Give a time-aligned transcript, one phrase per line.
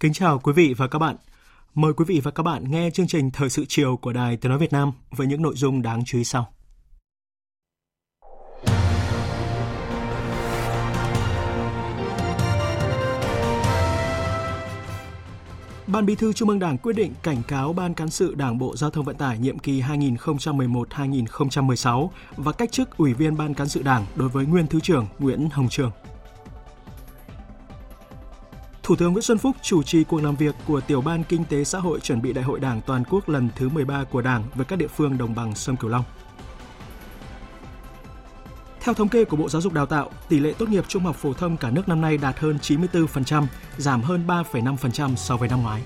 [0.00, 1.16] Kính chào quý vị và các bạn.
[1.74, 4.50] Mời quý vị và các bạn nghe chương trình Thời sự chiều của Đài Tiếng
[4.50, 6.52] Nói Việt Nam với những nội dung đáng chú ý sau.
[15.86, 18.76] Ban Bí thư Trung ương Đảng quyết định cảnh cáo Ban cán sự Đảng Bộ
[18.76, 23.82] Giao thông Vận tải nhiệm kỳ 2011-2016 và cách chức Ủy viên Ban cán sự
[23.82, 25.90] Đảng đối với nguyên Thứ trưởng Nguyễn Hồng Trường.
[28.88, 31.64] Thủ tướng Nguyễn Xuân Phúc chủ trì cuộc làm việc của Tiểu ban Kinh tế
[31.64, 34.64] Xã hội chuẩn bị Đại hội Đảng toàn quốc lần thứ 13 của Đảng với
[34.64, 36.04] các địa phương đồng bằng sông Cửu Long.
[38.80, 41.16] Theo thống kê của Bộ Giáo dục Đào tạo, tỷ lệ tốt nghiệp trung học
[41.16, 43.46] phổ thông cả nước năm nay đạt hơn 94%,
[43.78, 45.82] giảm hơn 3,5% so với năm ngoái.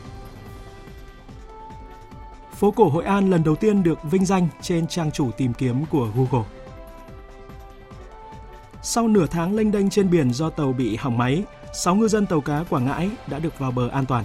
[2.58, 5.86] Phố cổ Hội An lần đầu tiên được vinh danh trên trang chủ tìm kiếm
[5.86, 6.48] của Google.
[8.82, 12.26] Sau nửa tháng lênh đênh trên biển do tàu bị hỏng máy, 6 ngư dân
[12.26, 14.24] tàu cá Quảng Ngãi đã được vào bờ an toàn.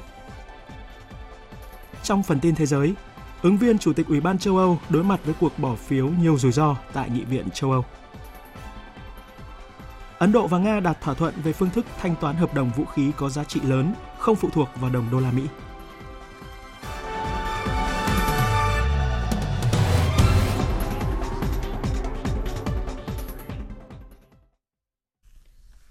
[2.03, 2.93] Trong phần tin thế giới,
[3.41, 6.37] ứng viên Chủ tịch Ủy ban châu Âu đối mặt với cuộc bỏ phiếu nhiều
[6.37, 7.85] rủi ro tại Nghị viện châu Âu.
[10.17, 12.85] Ấn Độ và Nga đạt thỏa thuận về phương thức thanh toán hợp đồng vũ
[12.85, 15.43] khí có giá trị lớn, không phụ thuộc vào đồng đô la Mỹ.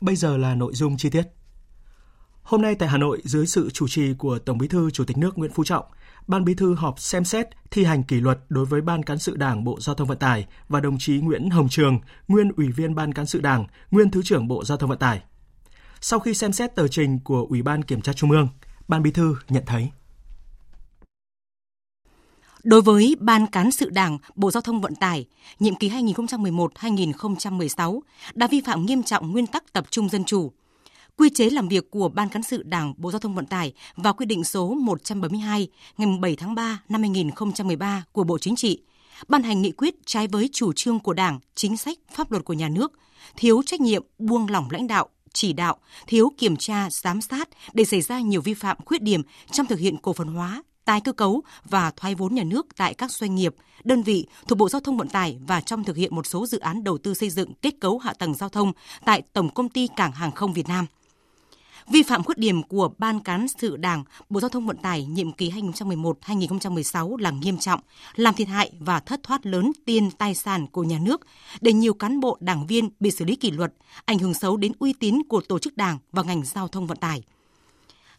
[0.00, 1.22] Bây giờ là nội dung chi tiết.
[2.46, 5.18] Hôm nay tại Hà Nội, dưới sự chủ trì của Tổng Bí thư Chủ tịch
[5.18, 5.84] nước Nguyễn Phú Trọng,
[6.26, 9.36] Ban Bí thư họp xem xét thi hành kỷ luật đối với Ban cán sự
[9.36, 11.98] Đảng Bộ Giao thông Vận tải và đồng chí Nguyễn Hồng Trường,
[12.28, 15.22] nguyên Ủy viên Ban cán sự Đảng, nguyên Thứ trưởng Bộ Giao thông Vận tải.
[16.00, 18.48] Sau khi xem xét tờ trình của Ủy ban Kiểm tra Trung ương,
[18.88, 19.90] Ban Bí thư nhận thấy
[22.62, 25.26] Đối với Ban Cán sự Đảng, Bộ Giao thông Vận tải,
[25.58, 28.00] nhiệm kỳ 2011-2016
[28.34, 30.52] đã vi phạm nghiêm trọng nguyên tắc tập trung dân chủ,
[31.16, 34.12] quy chế làm việc của Ban Cán sự Đảng Bộ Giao thông Vận tải và
[34.12, 35.68] quy định số 172
[35.98, 38.82] ngày 7 tháng 3 năm 2013 của Bộ Chính trị,
[39.28, 42.52] ban hành nghị quyết trái với chủ trương của Đảng, chính sách, pháp luật của
[42.52, 42.92] nhà nước,
[43.36, 47.84] thiếu trách nhiệm, buông lỏng lãnh đạo, chỉ đạo, thiếu kiểm tra, giám sát để
[47.84, 51.12] xảy ra nhiều vi phạm khuyết điểm trong thực hiện cổ phần hóa, tái cơ
[51.12, 53.54] cấu và thoái vốn nhà nước tại các doanh nghiệp,
[53.84, 56.58] đơn vị thuộc Bộ Giao thông Vận tải và trong thực hiện một số dự
[56.58, 58.72] án đầu tư xây dựng kết cấu hạ tầng giao thông
[59.04, 60.86] tại Tổng công ty Cảng hàng không Việt Nam.
[61.88, 65.32] Vi phạm khuyết điểm của Ban cán sự Đảng, Bộ Giao thông Vận tải nhiệm
[65.32, 67.80] kỳ 2011-2016 là nghiêm trọng,
[68.14, 71.20] làm thiệt hại và thất thoát lớn tiền tài sản của nhà nước,
[71.60, 73.72] để nhiều cán bộ đảng viên bị xử lý kỷ luật,
[74.04, 76.98] ảnh hưởng xấu đến uy tín của tổ chức đảng và ngành giao thông vận
[76.98, 77.22] tải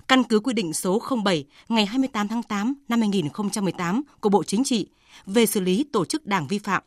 [0.08, 4.64] căn cứ quy định số 07 ngày 28 tháng 8 năm 2018 của Bộ Chính
[4.64, 4.88] trị
[5.26, 6.84] về xử lý tổ chức đảng vi phạm.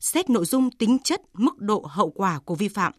[0.00, 2.92] Xét nội dung tính chất, mức độ hậu quả của vi phạm,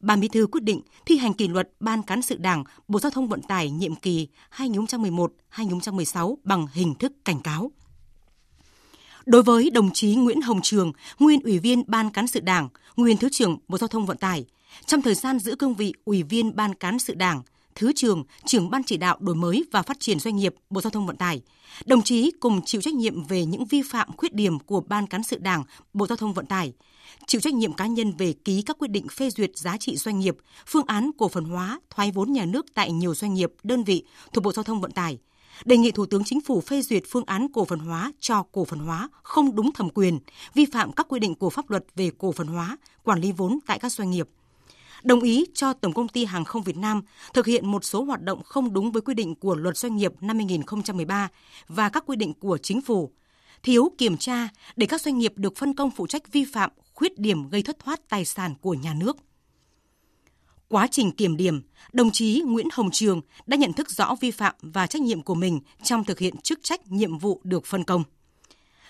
[0.00, 3.10] Ban Bí thư quyết định thi hành kỷ luật Ban cán sự Đảng Bộ Giao
[3.10, 7.70] thông Vận tải nhiệm kỳ 2011-2016 bằng hình thức cảnh cáo.
[9.26, 13.16] Đối với đồng chí Nguyễn Hồng Trường, nguyên Ủy viên Ban cán sự Đảng, nguyên
[13.16, 14.44] Thứ trưởng Bộ Giao thông Vận tải,
[14.86, 17.42] trong thời gian giữ cương vị Ủy viên Ban cán sự Đảng,
[17.74, 20.90] Thứ trưởng, trưởng Ban chỉ đạo đổi mới và phát triển doanh nghiệp Bộ Giao
[20.90, 21.42] thông Vận tải.
[21.86, 25.22] Đồng chí cùng chịu trách nhiệm về những vi phạm khuyết điểm của Ban cán
[25.22, 26.72] sự Đảng Bộ Giao thông Vận tải,
[27.26, 30.18] chịu trách nhiệm cá nhân về ký các quyết định phê duyệt giá trị doanh
[30.18, 30.36] nghiệp,
[30.66, 34.04] phương án cổ phần hóa, thoái vốn nhà nước tại nhiều doanh nghiệp, đơn vị
[34.32, 35.18] thuộc Bộ Giao thông Vận tải,
[35.64, 38.64] đề nghị Thủ tướng Chính phủ phê duyệt phương án cổ phần hóa cho cổ
[38.64, 40.18] phần hóa không đúng thẩm quyền,
[40.54, 43.58] vi phạm các quy định của pháp luật về cổ phần hóa, quản lý vốn
[43.66, 44.28] tại các doanh nghiệp.
[45.02, 47.02] Đồng ý cho Tổng công ty Hàng không Việt Nam
[47.34, 50.12] thực hiện một số hoạt động không đúng với quy định của Luật Doanh nghiệp
[50.20, 51.28] năm 2013
[51.68, 53.12] và các quy định của Chính phủ,
[53.62, 57.18] thiếu kiểm tra để các doanh nghiệp được phân công phụ trách vi phạm khuyết
[57.18, 59.16] điểm gây thất thoát tài sản của nhà nước.
[60.68, 61.62] Quá trình kiểm điểm,
[61.92, 65.34] đồng chí Nguyễn Hồng Trường đã nhận thức rõ vi phạm và trách nhiệm của
[65.34, 68.04] mình trong thực hiện chức trách nhiệm vụ được phân công.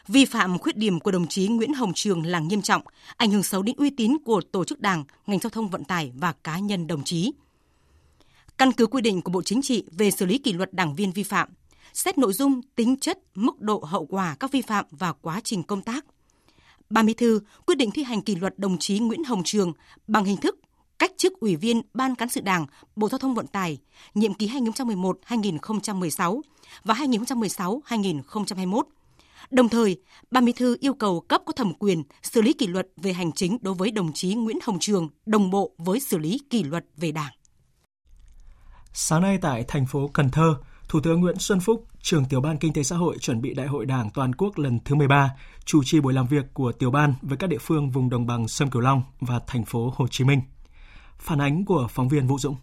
[0.06, 2.82] Vi phạm khuyết điểm của đồng chí Nguyễn Hồng Trường là nghiêm trọng,
[3.16, 6.12] ảnh hưởng xấu đến uy tín của tổ chức đảng, ngành giao thông vận tải
[6.14, 7.32] và cá nhân đồng chí.
[8.58, 11.12] Căn cứ quy định của Bộ Chính trị về xử lý kỷ luật đảng viên
[11.12, 11.48] vi phạm,
[11.92, 15.62] xét nội dung, tính chất, mức độ hậu quả các vi phạm và quá trình
[15.62, 16.04] công tác.
[16.90, 19.72] Ban Bí thư quyết định thi hành kỷ luật đồng chí Nguyễn Hồng Trường
[20.06, 20.58] bằng hình thức
[20.98, 23.78] cách chức Ủy viên Ban Cán sự Đảng, Bộ Giao thông Vận tải,
[24.14, 26.40] nhiệm kỳ 2011-2016
[26.84, 28.82] và 2016-2021.
[29.50, 32.86] Đồng thời, Ban Bí thư yêu cầu cấp có thẩm quyền xử lý kỷ luật
[32.96, 36.40] về hành chính đối với đồng chí Nguyễn Hồng Trường đồng bộ với xử lý
[36.50, 37.32] kỷ luật về Đảng.
[38.92, 40.54] Sáng nay tại thành phố Cần Thơ,
[40.88, 43.66] Thủ tướng Nguyễn Xuân Phúc, trưởng tiểu ban Kinh tế xã hội chuẩn bị Đại
[43.66, 45.30] hội Đảng toàn quốc lần thứ 13,
[45.64, 48.48] chủ trì buổi làm việc của tiểu ban với các địa phương vùng đồng bằng
[48.48, 50.40] sông Cửu Long và thành phố Hồ Chí Minh.
[51.18, 52.56] Phản ánh của phóng viên Vũ Dũng.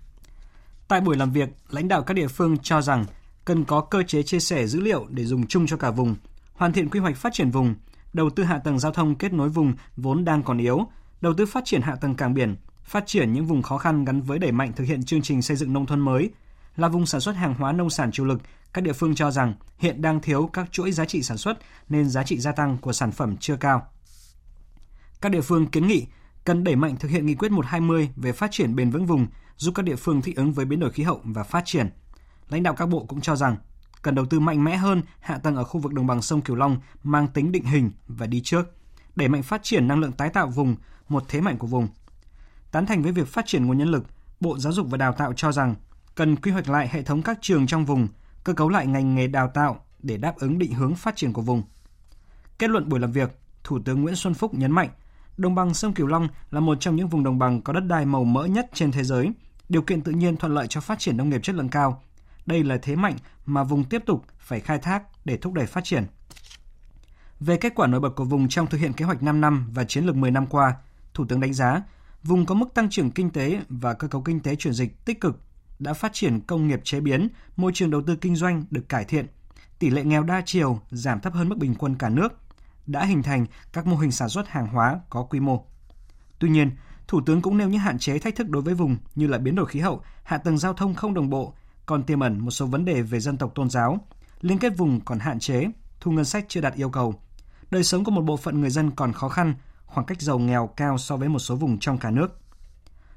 [0.88, 3.06] Tại buổi làm việc, lãnh đạo các địa phương cho rằng
[3.46, 6.16] cần có cơ chế chia sẻ dữ liệu để dùng chung cho cả vùng,
[6.54, 7.76] hoàn thiện quy hoạch phát triển vùng,
[8.14, 10.88] đầu tư hạ tầng giao thông kết nối vùng vốn đang còn yếu,
[11.22, 14.22] đầu tư phát triển hạ tầng cảng biển, phát triển những vùng khó khăn gắn
[14.22, 16.30] với đẩy mạnh thực hiện chương trình xây dựng nông thôn mới.
[16.78, 18.42] Là vùng sản xuất hàng hóa nông sản chủ lực,
[18.76, 21.58] các địa phương cho rằng hiện đang thiếu các chuỗi giá trị sản xuất
[21.90, 23.88] nên giá trị gia tăng của sản phẩm chưa cao.
[25.22, 26.06] Các địa phương kiến nghị
[26.46, 29.28] cần đẩy mạnh thực hiện nghị quyết 120 về phát triển bền vững vùng,
[29.58, 31.90] giúp các địa phương thích ứng với biến đổi khí hậu và phát triển.
[32.50, 33.58] Lãnh đạo các bộ cũng cho rằng
[34.02, 36.56] cần đầu tư mạnh mẽ hơn hạ tầng ở khu vực đồng bằng sông Cửu
[36.56, 38.78] Long mang tính định hình và đi trước,
[39.16, 40.76] đẩy mạnh phát triển năng lượng tái tạo vùng,
[41.10, 41.88] một thế mạnh của vùng.
[42.72, 44.04] Tán thành với việc phát triển nguồn nhân lực,
[44.40, 45.76] Bộ Giáo dục và Đào tạo cho rằng
[46.16, 48.08] cần quy hoạch lại hệ thống các trường trong vùng,
[48.46, 51.42] cơ cấu lại ngành nghề đào tạo để đáp ứng định hướng phát triển của
[51.42, 51.64] vùng.
[52.60, 54.90] Kết luận buổi làm việc, Thủ tướng Nguyễn Xuân Phúc nhấn mạnh,
[55.38, 58.06] đồng bằng sông Cửu Long là một trong những vùng đồng bằng có đất đai
[58.06, 59.32] màu mỡ nhất trên thế giới,
[59.70, 62.04] điều kiện tự nhiên thuận lợi cho phát triển nông nghiệp chất lượng cao.
[62.46, 63.16] Đây là thế mạnh
[63.46, 66.06] mà vùng tiếp tục phải khai thác để thúc đẩy phát triển.
[67.40, 69.84] Về kết quả nổi bật của vùng trong thực hiện kế hoạch 5 năm và
[69.84, 70.76] chiến lược 10 năm qua,
[71.14, 71.82] Thủ tướng đánh giá
[72.24, 75.22] vùng có mức tăng trưởng kinh tế và cơ cấu kinh tế chuyển dịch tích
[75.22, 75.40] cực,
[75.80, 79.06] đã phát triển công nghiệp chế biến, môi trường đầu tư kinh doanh được cải
[79.06, 79.28] thiện,
[79.80, 82.34] tỷ lệ nghèo đa chiều giảm thấp hơn mức bình quân cả nước,
[82.88, 85.66] đã hình thành các mô hình sản xuất hàng hóa có quy mô.
[86.40, 86.72] Tuy nhiên,
[87.08, 89.56] Thủ tướng cũng nêu những hạn chế thách thức đối với vùng như là biến
[89.56, 91.54] đổi khí hậu, hạ tầng giao thông không đồng bộ,
[91.86, 94.08] còn tiềm ẩn một số vấn đề về dân tộc tôn giáo,
[94.42, 95.66] liên kết vùng còn hạn chế,
[96.00, 97.16] thu ngân sách chưa đạt yêu cầu.
[97.72, 99.54] Đời sống của một bộ phận người dân còn khó khăn,
[99.86, 102.40] khoảng cách giàu nghèo cao so với một số vùng trong cả nước.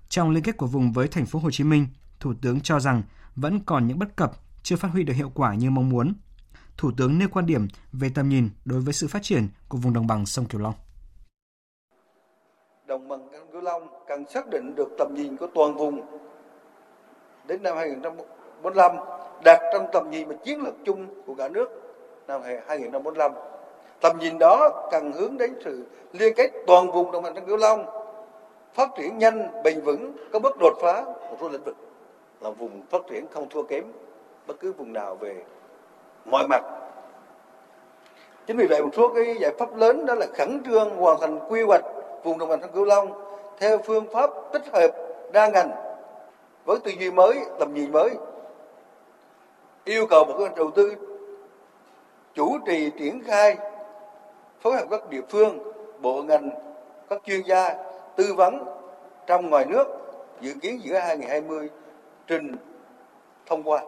[0.09, 1.87] Trong liên kết của vùng với thành phố Hồ Chí Minh,
[2.21, 3.03] Thủ tướng cho rằng
[3.37, 4.33] vẫn còn những bất cập
[4.63, 6.15] chưa phát huy được hiệu quả như mong muốn.
[6.77, 9.93] Thủ tướng nêu quan điểm về tầm nhìn đối với sự phát triển của vùng
[9.93, 10.75] đồng bằng sông Cửu Long.
[12.87, 16.01] Đồng bằng sông Cửu Long cần xác định được tầm nhìn của toàn vùng
[17.49, 18.93] đến năm 2045
[19.45, 21.69] đạt trong tầm nhìn và chiến lược chung của cả nước
[22.29, 23.33] năm 2045.
[24.01, 27.57] Tầm nhìn đó cần hướng đến sự liên kết toàn vùng đồng bằng sông Cửu
[27.57, 27.87] Long
[28.75, 31.77] phát triển nhanh, bền vững, có bước đột phá một số lĩnh vực
[32.41, 33.85] là vùng phát triển không thua kém
[34.47, 35.43] bất cứ vùng nào về
[36.25, 36.63] mọi mặt.
[38.47, 41.39] Chính vì vậy một số cái giải pháp lớn đó là khẩn trương hoàn thành
[41.49, 41.85] quy hoạch
[42.25, 43.13] vùng đồng bằng sông Cửu Long
[43.59, 44.89] theo phương pháp tích hợp
[45.33, 45.71] đa ngành
[46.65, 48.11] với tư duy mới, tầm nhìn mới.
[49.85, 50.95] Yêu cầu một cái đầu tư
[52.35, 53.57] chủ trì triển khai
[54.61, 55.59] phối hợp các địa phương,
[56.01, 56.51] bộ ngành,
[57.09, 57.75] các chuyên gia
[58.17, 58.65] tư vấn
[59.27, 59.87] trong ngoài nước
[60.41, 61.69] dự kiến giữa 2020
[62.29, 62.57] trình
[63.47, 63.83] thông qua.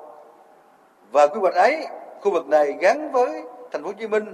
[1.12, 1.87] Và quy hoạch ấy,
[2.21, 4.25] khu vực này gắn với thành phố Hồ Chí Minh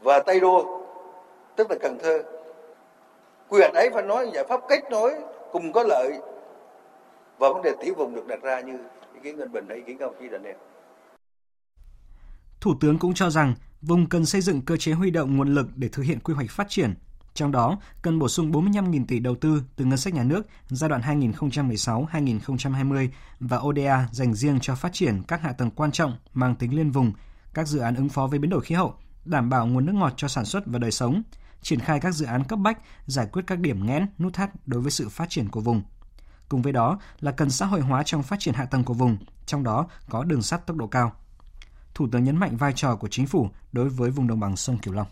[0.00, 0.82] và Tây Đô,
[1.56, 2.22] tức là Cần Thơ.
[3.48, 5.14] Quy hoạch ấy phải nói giải pháp kết nối
[5.52, 6.18] cùng có lợi
[7.38, 8.78] và vấn đề tiểu vùng được đặt ra như
[9.14, 10.54] ý kiến Ngân Bình hay ý kiến các ông chí đã nêu.
[12.60, 15.66] Thủ tướng cũng cho rằng vùng cần xây dựng cơ chế huy động nguồn lực
[15.76, 16.94] để thực hiện quy hoạch phát triển.
[17.36, 20.90] Trong đó, cần bổ sung 45.000 tỷ đầu tư từ ngân sách nhà nước giai
[20.90, 23.08] đoạn 2016-2020
[23.40, 26.90] và ODA dành riêng cho phát triển các hạ tầng quan trọng mang tính liên
[26.90, 27.12] vùng,
[27.54, 30.12] các dự án ứng phó với biến đổi khí hậu, đảm bảo nguồn nước ngọt
[30.16, 31.22] cho sản xuất và đời sống,
[31.62, 34.80] triển khai các dự án cấp bách, giải quyết các điểm nghẽn, nút thắt đối
[34.80, 35.82] với sự phát triển của vùng.
[36.48, 39.16] Cùng với đó là cần xã hội hóa trong phát triển hạ tầng của vùng,
[39.46, 41.12] trong đó có đường sắt tốc độ cao.
[41.94, 44.78] Thủ tướng nhấn mạnh vai trò của chính phủ đối với vùng đồng bằng sông
[44.78, 45.06] Cửu Long.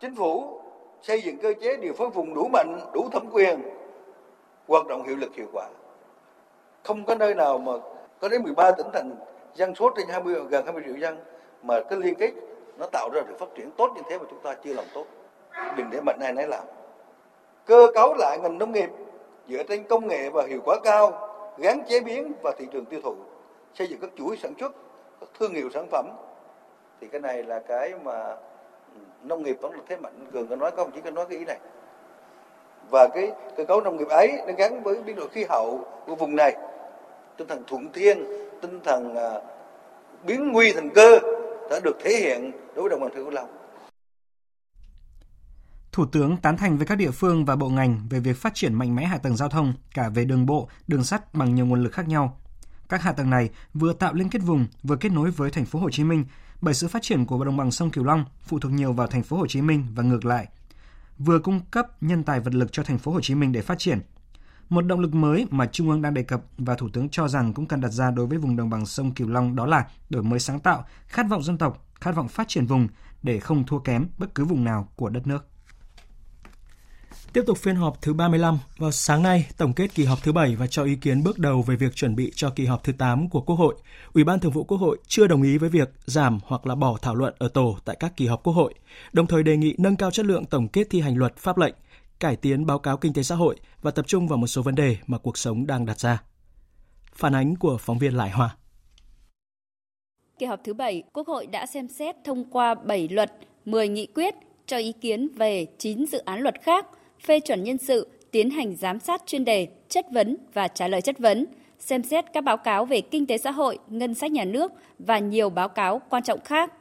[0.00, 0.61] Chính phủ
[1.02, 3.62] xây dựng cơ chế điều phối vùng đủ mạnh, đủ thẩm quyền,
[4.68, 5.68] hoạt động hiệu lực hiệu quả.
[6.84, 7.72] Không có nơi nào mà
[8.20, 9.16] có đến 13 tỉnh thành
[9.54, 11.18] dân số trên 20 gần 20 triệu dân
[11.62, 12.32] mà cái liên kết
[12.78, 15.06] nó tạo ra được phát triển tốt như thế mà chúng ta chưa làm tốt.
[15.76, 16.64] Đừng để mạnh này nấy làm.
[17.66, 18.90] Cơ cấu lại ngành nông nghiệp
[19.48, 21.28] dựa trên công nghệ và hiệu quả cao,
[21.58, 23.14] gắn chế biến và thị trường tiêu thụ,
[23.74, 24.72] xây dựng các chuỗi sản xuất,
[25.20, 26.06] các thương hiệu sản phẩm
[27.00, 28.36] thì cái này là cái mà
[29.24, 30.26] nông nghiệp vẫn là thế mạnh.
[30.32, 30.90] Cường có nói không?
[30.94, 31.58] Chỉ có nói cái ý này.
[32.90, 36.14] Và cái cơ cấu nông nghiệp ấy nó gắn với biến đổi khí hậu của
[36.14, 36.56] vùng này.
[37.36, 38.24] Tinh thần thuận thiên
[38.62, 39.42] tinh thần uh,
[40.26, 41.18] biến nguy thành cơ
[41.70, 43.48] đã được thể hiện đối với đồng bằng sông Cửu Long.
[45.92, 48.74] Thủ tướng tán thành với các địa phương và bộ ngành về việc phát triển
[48.74, 51.82] mạnh mẽ hạ tầng giao thông cả về đường bộ, đường sắt bằng nhiều nguồn
[51.82, 52.40] lực khác nhau.
[52.88, 55.78] Các hạ tầng này vừa tạo liên kết vùng, vừa kết nối với thành phố
[55.78, 56.24] Hồ Chí Minh,
[56.62, 59.22] bởi sự phát triển của đồng bằng sông Cửu Long phụ thuộc nhiều vào thành
[59.22, 60.48] phố Hồ Chí Minh và ngược lại.
[61.18, 63.78] Vừa cung cấp nhân tài vật lực cho thành phố Hồ Chí Minh để phát
[63.78, 64.00] triển.
[64.68, 67.52] Một động lực mới mà Trung ương đang đề cập và Thủ tướng cho rằng
[67.54, 70.22] cũng cần đặt ra đối với vùng đồng bằng sông Cửu Long đó là đổi
[70.22, 72.88] mới sáng tạo, khát vọng dân tộc, khát vọng phát triển vùng
[73.22, 75.51] để không thua kém bất cứ vùng nào của đất nước.
[77.32, 80.56] Tiếp tục phiên họp thứ 35, vào sáng nay, tổng kết kỳ họp thứ 7
[80.56, 83.28] và cho ý kiến bước đầu về việc chuẩn bị cho kỳ họp thứ 8
[83.28, 83.74] của Quốc hội.
[84.12, 86.96] Ủy ban Thường vụ Quốc hội chưa đồng ý với việc giảm hoặc là bỏ
[87.02, 88.74] thảo luận ở tổ tại các kỳ họp Quốc hội,
[89.12, 91.74] đồng thời đề nghị nâng cao chất lượng tổng kết thi hành luật pháp lệnh,
[92.20, 94.74] cải tiến báo cáo kinh tế xã hội và tập trung vào một số vấn
[94.74, 96.22] đề mà cuộc sống đang đặt ra.
[97.14, 98.56] Phản ánh của phóng viên Lại Hoa.
[100.38, 103.32] Kỳ họp thứ 7, Quốc hội đã xem xét thông qua 7 luật,
[103.64, 104.34] 10 nghị quyết,
[104.66, 106.86] cho ý kiến về 9 dự án luật khác–
[107.22, 111.00] phê chuẩn nhân sự, tiến hành giám sát chuyên đề, chất vấn và trả lời
[111.00, 111.46] chất vấn,
[111.78, 115.18] xem xét các báo cáo về kinh tế xã hội, ngân sách nhà nước và
[115.18, 116.72] nhiều báo cáo quan trọng khác.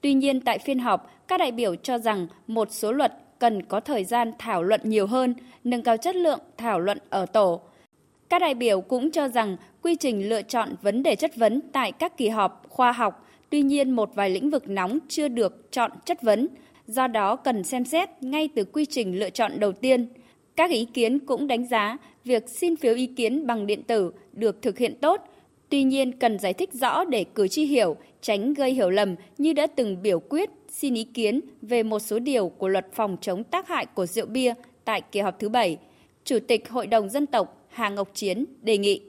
[0.00, 3.80] Tuy nhiên tại phiên họp, các đại biểu cho rằng một số luật cần có
[3.80, 5.34] thời gian thảo luận nhiều hơn,
[5.64, 7.60] nâng cao chất lượng thảo luận ở tổ.
[8.28, 11.92] Các đại biểu cũng cho rằng quy trình lựa chọn vấn đề chất vấn tại
[11.92, 15.90] các kỳ họp khoa học, tuy nhiên một vài lĩnh vực nóng chưa được chọn
[16.04, 16.48] chất vấn,
[16.86, 20.08] do đó cần xem xét ngay từ quy trình lựa chọn đầu tiên.
[20.56, 24.62] Các ý kiến cũng đánh giá việc xin phiếu ý kiến bằng điện tử được
[24.62, 25.20] thực hiện tốt,
[25.68, 29.52] tuy nhiên cần giải thích rõ để cử tri hiểu, tránh gây hiểu lầm như
[29.52, 33.44] đã từng biểu quyết xin ý kiến về một số điều của luật phòng chống
[33.44, 35.78] tác hại của rượu bia tại kỳ họp thứ bảy.
[36.24, 39.00] Chủ tịch Hội đồng Dân tộc Hà Ngọc Chiến đề nghị.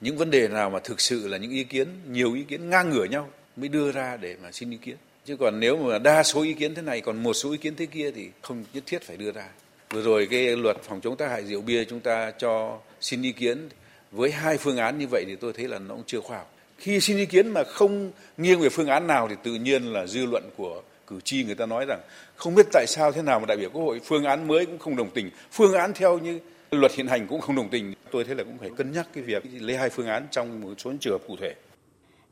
[0.00, 2.90] Những vấn đề nào mà thực sự là những ý kiến, nhiều ý kiến ngang
[2.90, 6.22] ngửa nhau mới đưa ra để mà xin ý kiến chứ còn nếu mà đa
[6.22, 8.82] số ý kiến thế này còn một số ý kiến thế kia thì không nhất
[8.86, 9.48] thiết phải đưa ra.
[9.90, 13.32] Vừa rồi cái luật phòng chống tác hại rượu bia chúng ta cho xin ý
[13.32, 13.68] kiến
[14.10, 16.54] với hai phương án như vậy thì tôi thấy là nó cũng chưa khoa học.
[16.78, 20.06] Khi xin ý kiến mà không nghiêng về phương án nào thì tự nhiên là
[20.06, 22.00] dư luận của cử tri người ta nói rằng
[22.36, 24.78] không biết tại sao thế nào mà đại biểu quốc hội phương án mới cũng
[24.78, 25.30] không đồng tình.
[25.52, 26.40] Phương án theo như
[26.70, 27.94] luật hiện hành cũng không đồng tình.
[28.10, 30.74] Tôi thấy là cũng phải cân nhắc cái việc lấy hai phương án trong một
[30.78, 31.54] số trường hợp cụ thể.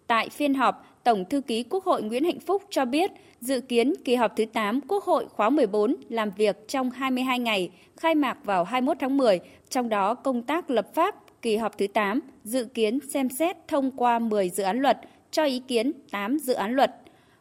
[0.07, 3.93] Tại phiên họp, Tổng thư ký Quốc hội Nguyễn Hạnh Phúc cho biết dự kiến
[4.05, 8.39] kỳ họp thứ 8 Quốc hội khóa 14 làm việc trong 22 ngày, khai mạc
[8.45, 9.41] vào 21 tháng 10,
[9.71, 13.91] trong đó công tác lập pháp kỳ họp thứ 8 dự kiến xem xét thông
[13.91, 14.99] qua 10 dự án luật,
[15.31, 16.95] cho ý kiến 8 dự án luật.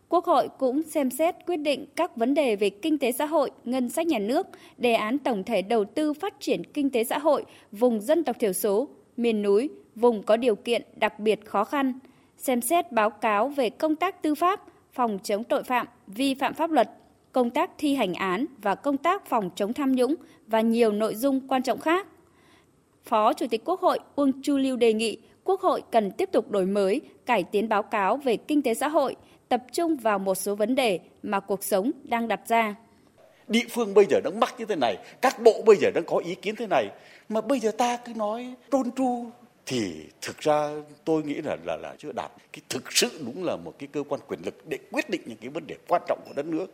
[0.09, 3.51] Quốc hội cũng xem xét quyết định các vấn đề về kinh tế xã hội,
[3.65, 7.17] ngân sách nhà nước, đề án tổng thể đầu tư phát triển kinh tế xã
[7.17, 8.87] hội vùng dân tộc thiểu số,
[9.17, 11.93] miền núi, vùng có điều kiện đặc biệt khó khăn–
[12.41, 14.61] xem xét báo cáo về công tác tư pháp,
[14.93, 16.89] phòng chống tội phạm, vi phạm pháp luật,
[17.31, 20.15] công tác thi hành án và công tác phòng chống tham nhũng
[20.47, 22.07] và nhiều nội dung quan trọng khác.
[23.03, 26.51] Phó Chủ tịch Quốc hội Uông Chu Lưu đề nghị Quốc hội cần tiếp tục
[26.51, 29.15] đổi mới, cải tiến báo cáo về kinh tế xã hội,
[29.49, 32.75] tập trung vào một số vấn đề mà cuộc sống đang đặt ra.
[33.47, 36.17] Địa phương bây giờ đang mắc như thế này, các bộ bây giờ đang có
[36.17, 36.87] ý kiến thế này,
[37.29, 39.25] mà bây giờ ta cứ nói trôn tru
[39.65, 40.71] thì thực ra
[41.05, 42.31] tôi nghĩ là là là chưa đạt.
[42.53, 45.37] Cái thực sự đúng là một cái cơ quan quyền lực để quyết định những
[45.41, 46.67] cái vấn đề quan trọng của đất nước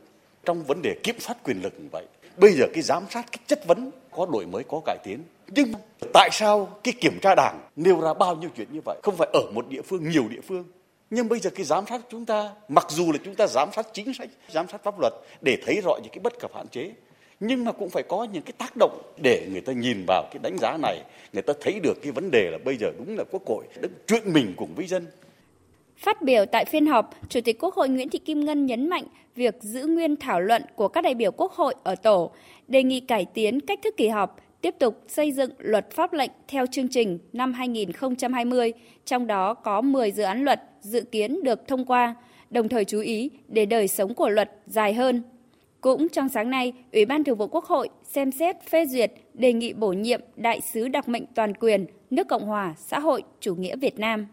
[0.46, 2.06] trong vấn đề kiểm soát quyền lực như vậy.
[2.38, 5.24] Bây giờ cái giám sát, cái chất vấn có đổi mới, có cải tiến.
[5.48, 5.74] Nhưng
[6.14, 9.00] tại sao cái kiểm tra đảng nêu ra bao nhiêu chuyện như vậy?
[9.04, 10.64] Không phải ở một địa phương, nhiều địa phương.
[11.10, 13.88] Nhưng bây giờ cái giám sát chúng ta, mặc dù là chúng ta giám sát
[13.94, 16.92] chính sách, giám sát pháp luật để thấy rõ những cái bất cập hạn chế
[17.40, 20.40] nhưng mà cũng phải có những cái tác động để người ta nhìn vào cái
[20.44, 21.02] đánh giá này.
[21.34, 23.92] Người ta thấy được cái vấn đề là bây giờ đúng là quốc hội đang
[24.08, 25.06] chuyện mình cùng với dân.
[25.98, 29.04] Phát biểu tại phiên họp, Chủ tịch Quốc hội Nguyễn Thị Kim Ngân nhấn mạnh
[29.36, 32.32] việc giữ nguyên thảo luận của các đại biểu Quốc hội ở tổ,
[32.68, 36.32] đề nghị cải tiến cách thức kỳ họp, tiếp tục xây dựng luật pháp lệnh
[36.48, 38.74] theo chương trình năm 2020,
[39.06, 42.16] trong đó có 10 dự án luật dự kiến được thông qua,
[42.50, 45.24] đồng thời chú ý để đời sống của luật dài hơn,
[45.82, 49.54] cũng trong sáng nay, Ủy ban Thường vụ Quốc hội xem xét phê duyệt đề
[49.54, 53.56] nghị bổ nhiệm đại sứ đặc mệnh toàn quyền nước Cộng hòa xã hội chủ
[53.56, 54.28] nghĩa Việt Nam.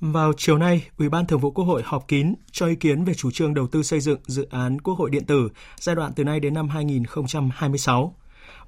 [0.00, 3.14] Vào chiều nay, Ủy ban Thường vụ Quốc hội họp kín cho ý kiến về
[3.14, 6.24] chủ trương đầu tư xây dựng dự án Quốc hội điện tử giai đoạn từ
[6.24, 8.14] nay đến năm 2026.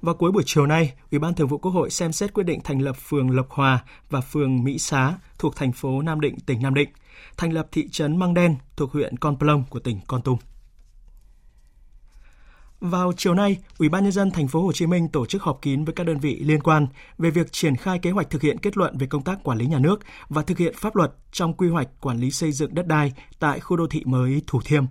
[0.01, 2.59] và cuối buổi chiều nay, Ủy ban Thường vụ Quốc hội xem xét quyết định
[2.63, 6.61] thành lập phường Lộc Hòa và phường Mỹ Xá thuộc thành phố Nam Định, tỉnh
[6.61, 6.89] Nam Định,
[7.37, 10.37] thành lập thị trấn Măng Đen thuộc huyện Con Plong của tỉnh Con Tum.
[12.79, 15.61] Vào chiều nay, Ủy ban nhân dân thành phố Hồ Chí Minh tổ chức họp
[15.61, 18.57] kín với các đơn vị liên quan về việc triển khai kế hoạch thực hiện
[18.57, 21.53] kết luận về công tác quản lý nhà nước và thực hiện pháp luật trong
[21.53, 24.85] quy hoạch quản lý xây dựng đất đai tại khu đô thị mới Thủ Thiêm.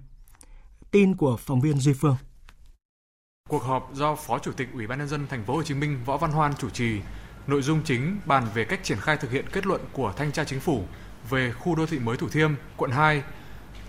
[0.90, 2.16] Tin của phóng viên Duy Phương.
[3.48, 5.98] Cuộc họp do Phó Chủ tịch Ủy ban nhân dân thành phố Hồ Chí Minh
[6.04, 7.00] Võ Văn Hoan chủ trì,
[7.46, 10.44] nội dung chính bàn về cách triển khai thực hiện kết luận của thanh tra
[10.44, 10.82] chính phủ
[11.30, 13.22] về khu đô thị mới Thủ Thiêm, quận 2.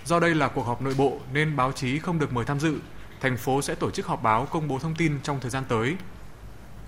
[0.05, 2.79] Do đây là cuộc họp nội bộ nên báo chí không được mời tham dự,
[3.21, 5.95] thành phố sẽ tổ chức họp báo công bố thông tin trong thời gian tới.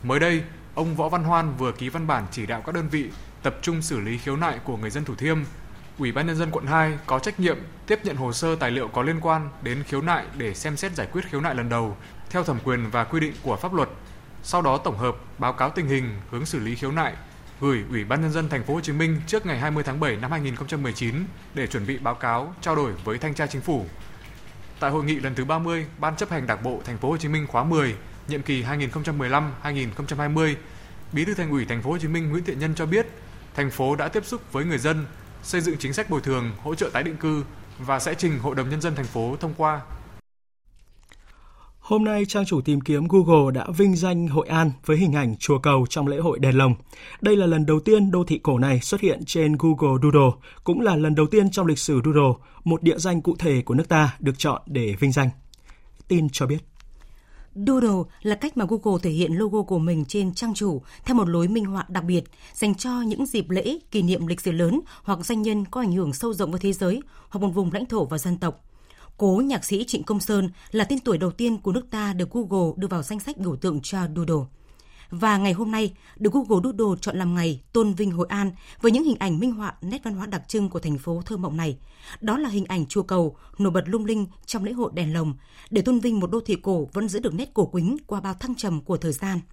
[0.03, 0.43] Mới đây,
[0.75, 3.09] ông Võ Văn Hoan vừa ký văn bản chỉ đạo các đơn vị
[3.43, 5.37] tập trung xử lý khiếu nại của người dân Thủ Thiêm.
[5.99, 7.57] Ủy ban nhân dân quận 2 có trách nhiệm
[7.87, 10.95] tiếp nhận hồ sơ tài liệu có liên quan đến khiếu nại để xem xét
[10.95, 11.97] giải quyết khiếu nại lần đầu
[12.29, 13.89] theo thẩm quyền và quy định của pháp luật.
[14.43, 17.13] Sau đó tổng hợp báo cáo tình hình, hướng xử lý khiếu nại
[17.61, 20.15] gửi Ủy ban nhân dân thành phố Hồ Chí Minh trước ngày 20 tháng 7
[20.15, 21.15] năm 2019
[21.53, 23.85] để chuẩn bị báo cáo trao đổi với thanh tra chính phủ.
[24.81, 27.27] Tại hội nghị lần thứ 30, Ban chấp hành Đảng bộ thành phố Hồ Chí
[27.27, 27.95] Minh khóa 10,
[28.27, 30.55] nhiệm kỳ 2015-2020,
[31.11, 33.07] Bí thư Thành ủy thành phố Hồ Chí Minh Nguyễn Thiện Nhân cho biết,
[33.53, 35.05] thành phố đã tiếp xúc với người dân,
[35.43, 37.43] xây dựng chính sách bồi thường, hỗ trợ tái định cư
[37.79, 39.81] và sẽ trình Hội đồng nhân dân thành phố thông qua.
[41.81, 45.35] Hôm nay, trang chủ tìm kiếm Google đã vinh danh Hội An với hình ảnh
[45.39, 46.73] chùa cầu trong lễ hội đèn lồng.
[47.21, 50.81] Đây là lần đầu tiên đô thị cổ này xuất hiện trên Google Doodle, cũng
[50.81, 53.89] là lần đầu tiên trong lịch sử Doodle, một địa danh cụ thể của nước
[53.89, 55.29] ta được chọn để vinh danh.
[56.07, 56.57] Tin cho biết.
[57.55, 61.29] Doodle là cách mà Google thể hiện logo của mình trên trang chủ theo một
[61.29, 62.23] lối minh họa đặc biệt
[62.53, 65.91] dành cho những dịp lễ, kỷ niệm lịch sử lớn hoặc danh nhân có ảnh
[65.91, 68.65] hưởng sâu rộng với thế giới hoặc một vùng lãnh thổ và dân tộc.
[69.17, 72.29] Cố nhạc sĩ Trịnh Công Sơn là tên tuổi đầu tiên của nước ta được
[72.31, 74.45] Google đưa vào danh sách biểu tượng cho Doodle.
[75.09, 78.51] Và ngày hôm nay, được Google Doodle chọn làm ngày tôn vinh Hội An
[78.81, 81.37] với những hình ảnh minh họa nét văn hóa đặc trưng của thành phố thơ
[81.37, 81.77] mộng này.
[82.21, 85.33] Đó là hình ảnh chùa cầu nổi bật lung linh trong lễ hội đèn lồng
[85.69, 88.33] để tôn vinh một đô thị cổ vẫn giữ được nét cổ quýnh qua bao
[88.33, 89.39] thăng trầm của thời gian–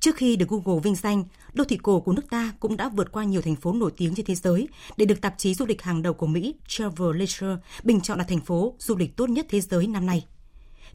[0.00, 3.12] Trước khi được Google vinh danh, đô thị cổ của nước ta cũng đã vượt
[3.12, 5.82] qua nhiều thành phố nổi tiếng trên thế giới để được tạp chí du lịch
[5.82, 9.46] hàng đầu của Mỹ Travel Leisure bình chọn là thành phố du lịch tốt nhất
[9.48, 10.26] thế giới năm nay.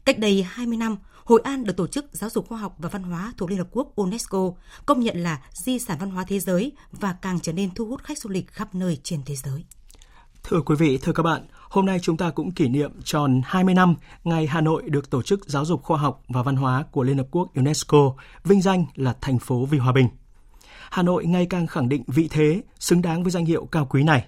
[0.04, 3.02] Cách đây 20 năm, Hội An được Tổ chức Giáo dục Khoa học và Văn
[3.02, 4.52] hóa thuộc Liên Hợp Quốc UNESCO
[4.86, 8.02] công nhận là di sản văn hóa thế giới và càng trở nên thu hút
[8.02, 9.64] khách du lịch khắp nơi trên thế giới.
[10.48, 13.74] Thưa quý vị, thưa các bạn, hôm nay chúng ta cũng kỷ niệm tròn 20
[13.74, 17.02] năm ngày Hà Nội được Tổ chức Giáo dục Khoa học và Văn hóa của
[17.02, 20.08] Liên Hợp Quốc UNESCO vinh danh là thành phố vì hòa bình.
[20.90, 24.02] Hà Nội ngày càng khẳng định vị thế xứng đáng với danh hiệu cao quý
[24.02, 24.24] này.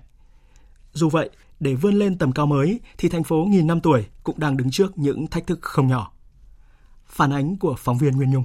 [0.92, 4.38] Dù vậy, để vươn lên tầm cao mới thì thành phố nghìn năm tuổi cũng
[4.38, 6.12] đang đứng trước những thách thức không nhỏ.
[7.06, 8.44] Phản ánh của phóng viên Nguyên Nhung.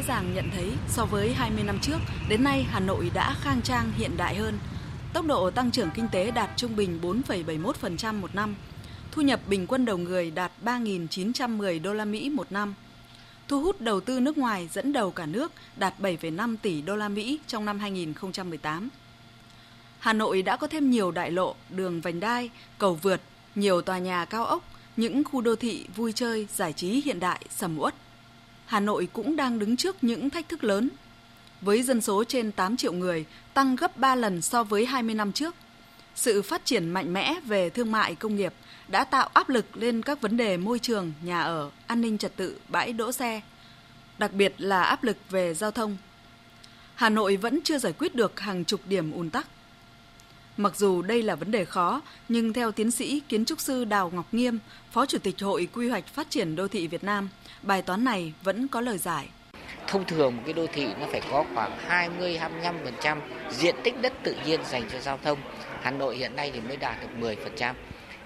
[0.00, 3.62] Dễ dàng nhận thấy so với 20 năm trước, đến nay Hà Nội đã khang
[3.62, 4.58] trang hiện đại hơn.
[5.12, 8.54] Tốc độ tăng trưởng kinh tế đạt trung bình 4,71% một năm.
[9.12, 12.74] Thu nhập bình quân đầu người đạt 3.910 đô la Mỹ một năm.
[13.48, 17.08] Thu hút đầu tư nước ngoài dẫn đầu cả nước đạt 7,5 tỷ đô la
[17.08, 18.88] Mỹ trong năm 2018.
[19.98, 23.20] Hà Nội đã có thêm nhiều đại lộ, đường vành đai, cầu vượt,
[23.54, 24.64] nhiều tòa nhà cao ốc,
[24.96, 27.94] những khu đô thị vui chơi, giải trí hiện đại sầm uất
[28.70, 30.88] Hà Nội cũng đang đứng trước những thách thức lớn.
[31.60, 35.32] Với dân số trên 8 triệu người, tăng gấp 3 lần so với 20 năm
[35.32, 35.54] trước.
[36.14, 38.52] Sự phát triển mạnh mẽ về thương mại công nghiệp
[38.88, 42.36] đã tạo áp lực lên các vấn đề môi trường, nhà ở, an ninh trật
[42.36, 43.40] tự, bãi đỗ xe,
[44.18, 45.96] đặc biệt là áp lực về giao thông.
[46.94, 49.46] Hà Nội vẫn chưa giải quyết được hàng chục điểm ùn tắc.
[50.60, 54.10] Mặc dù đây là vấn đề khó, nhưng theo tiến sĩ kiến trúc sư Đào
[54.14, 54.58] Ngọc Nghiêm,
[54.92, 57.28] Phó Chủ tịch Hội Quy hoạch Phát triển Đô thị Việt Nam,
[57.62, 59.28] bài toán này vẫn có lời giải.
[59.86, 61.78] Thông thường một cái đô thị nó phải có khoảng
[62.98, 63.18] 20-25%
[63.50, 65.38] diện tích đất tự nhiên dành cho giao thông.
[65.82, 67.74] Hà Nội hiện nay thì mới đạt được 10%.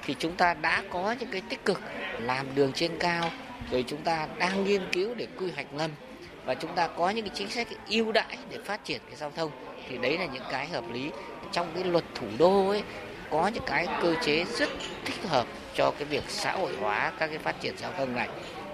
[0.04, 1.80] Thì chúng ta đã có những cái tích cực
[2.18, 3.30] làm đường trên cao,
[3.70, 5.90] rồi chúng ta đang nghiên cứu để quy hoạch ngầm
[6.44, 9.30] và chúng ta có những cái chính sách ưu đãi để phát triển cái giao
[9.36, 9.50] thông
[9.88, 11.10] thì đấy là những cái hợp lý
[11.54, 12.82] trong cái luật thủ đô ấy
[13.30, 14.68] có những cái cơ chế rất
[15.04, 18.28] thích hợp cho cái việc xã hội hóa các cái phát triển giao thông này.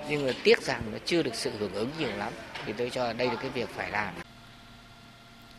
[0.08, 2.32] Nhưng mà tiếc rằng nó chưa được sự hưởng ứng nhiều lắm
[2.66, 4.14] thì tôi cho đây là cái việc phải làm.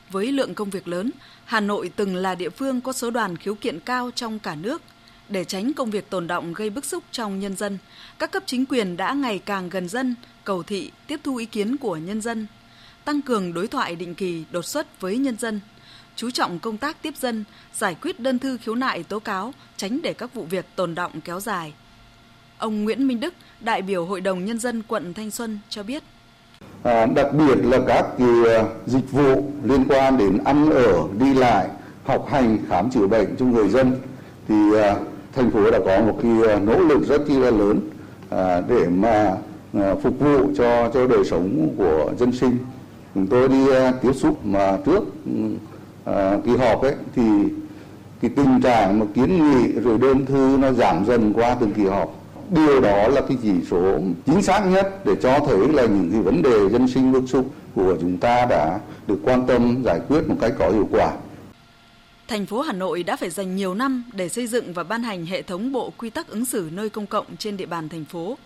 [0.10, 1.12] Với lượng công việc lớn,
[1.46, 4.82] Hà Nội từng là địa phương có số đoàn khiếu kiện cao trong cả nước.
[5.30, 7.78] Để tránh công việc tồn động gây bức xúc trong nhân dân,
[8.20, 11.78] các cấp chính quyền đã ngày càng gần dân, cầu thị, tiếp thu ý kiến
[11.78, 12.48] của nhân dân,
[13.06, 15.60] tăng cường đối thoại định kỳ đột xuất với nhân dân,
[16.16, 17.44] chú trọng công tác tiếp dân,
[17.74, 21.12] giải quyết đơn thư khiếu nại tố cáo, tránh để các vụ việc tồn động
[21.24, 21.74] kéo dài.
[22.58, 26.04] Ông Nguyễn Minh Đức, đại biểu Hội đồng Nhân dân quận Thanh Xuân cho biết.
[26.84, 31.34] À, đặc biệt là các cái à, dịch vụ liên quan đến ăn ở, đi
[31.34, 31.68] lại,
[32.04, 33.92] học hành, khám chữa bệnh cho người dân
[34.48, 34.96] thì à,
[35.34, 37.80] thành phố đã có một cái à, nỗ lực rất chi là lớn
[38.30, 39.36] à, để mà
[40.04, 42.58] phục vụ cho cho đời sống của dân sinh
[43.16, 43.66] chúng tôi đi
[44.02, 45.32] tiếp xúc mà trước ừ,
[46.06, 47.22] Ờ, kỳ họp ấy thì
[48.22, 51.86] cái tình trạng mà kiến nghị rồi đơn thư nó giảm dần qua từng kỳ
[51.86, 56.10] họp điều đó là cái chỉ số chính xác nhất để cho thấy là những
[56.12, 60.00] cái vấn đề dân sinh bức xúc của chúng ta đã được quan tâm giải
[60.08, 61.14] quyết một cách có hiệu quả.
[62.28, 65.26] Thành phố Hà Nội đã phải dành nhiều năm để xây dựng và ban hành
[65.26, 68.38] hệ thống bộ quy tắc ứng xử nơi công cộng trên địa bàn thành phố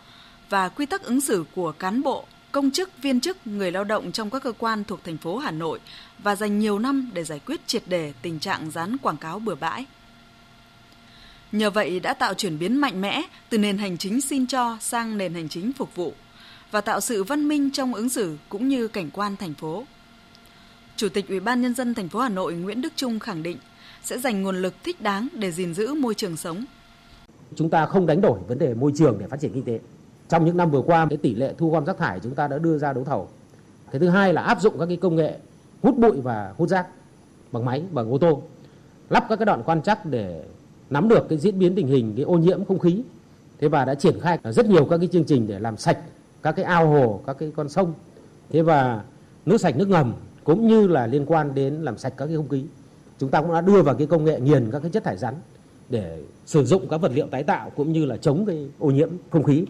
[0.50, 4.12] và quy tắc ứng xử của cán bộ, công chức, viên chức, người lao động
[4.12, 5.80] trong các cơ quan thuộc thành phố Hà Nội
[6.20, 9.56] và dành nhiều năm để giải quyết triệt đề tình trạng dán quảng cáo bừa
[9.56, 9.86] bãi.
[11.52, 15.18] Nhờ vậy đã tạo chuyển biến mạnh mẽ từ nền hành chính xin cho sang
[15.18, 16.14] nền hành chính phục vụ
[16.72, 19.86] và tạo sự văn minh trong ứng xử cũng như cảnh quan thành phố.
[20.96, 23.58] Chủ tịch Ủy ban nhân dân thành phố Hà Nội Nguyễn Đức Trung khẳng định
[24.04, 26.66] sẽ dành nguồn lực thích đáng để gìn giữ môi trường sống.
[27.56, 29.80] Chúng ta không đánh đổi vấn đề môi trường để phát triển kinh tế.
[30.30, 32.58] Trong những năm vừa qua, cái tỷ lệ thu gom rác thải chúng ta đã
[32.58, 33.28] đưa ra đấu thầu.
[33.92, 35.38] Cái thứ hai là áp dụng các cái công nghệ
[35.84, 36.88] hút bụi và hút rác
[37.52, 38.42] bằng máy, bằng ô tô,
[39.10, 40.44] lắp các cái đoạn quan trắc để
[40.90, 43.04] nắm được cái diễn biến tình hình cái ô nhiễm không khí.
[43.60, 45.98] Thế và đã triển khai rất nhiều các cái chương trình để làm sạch
[46.44, 47.94] các cái ao hồ, các cái con sông.
[48.50, 49.04] Thế và
[49.46, 52.50] nước sạch nước ngầm cũng như là liên quan đến làm sạch các cái không
[52.50, 52.66] khí.
[53.20, 55.34] Chúng ta cũng đã đưa vào cái công nghệ nghiền các cái chất thải rắn
[55.90, 59.10] để sử dụng các vật liệu tái tạo cũng như là chống cái ô nhiễm
[59.30, 59.66] không khí.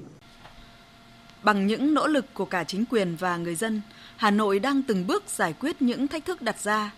[1.45, 3.81] Bằng những nỗ lực của cả chính quyền và người dân,
[4.17, 6.91] Hà Nội đang từng bước giải quyết những thách thức đặt ra.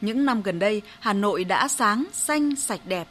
[0.00, 3.08] Những năm gần đây, Hà Nội đã sáng, xanh, sạch đẹp.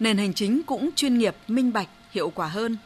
[0.00, 2.76] Nền hành chính cũng chuyên nghiệp, minh bạch, hiệu quả hơn.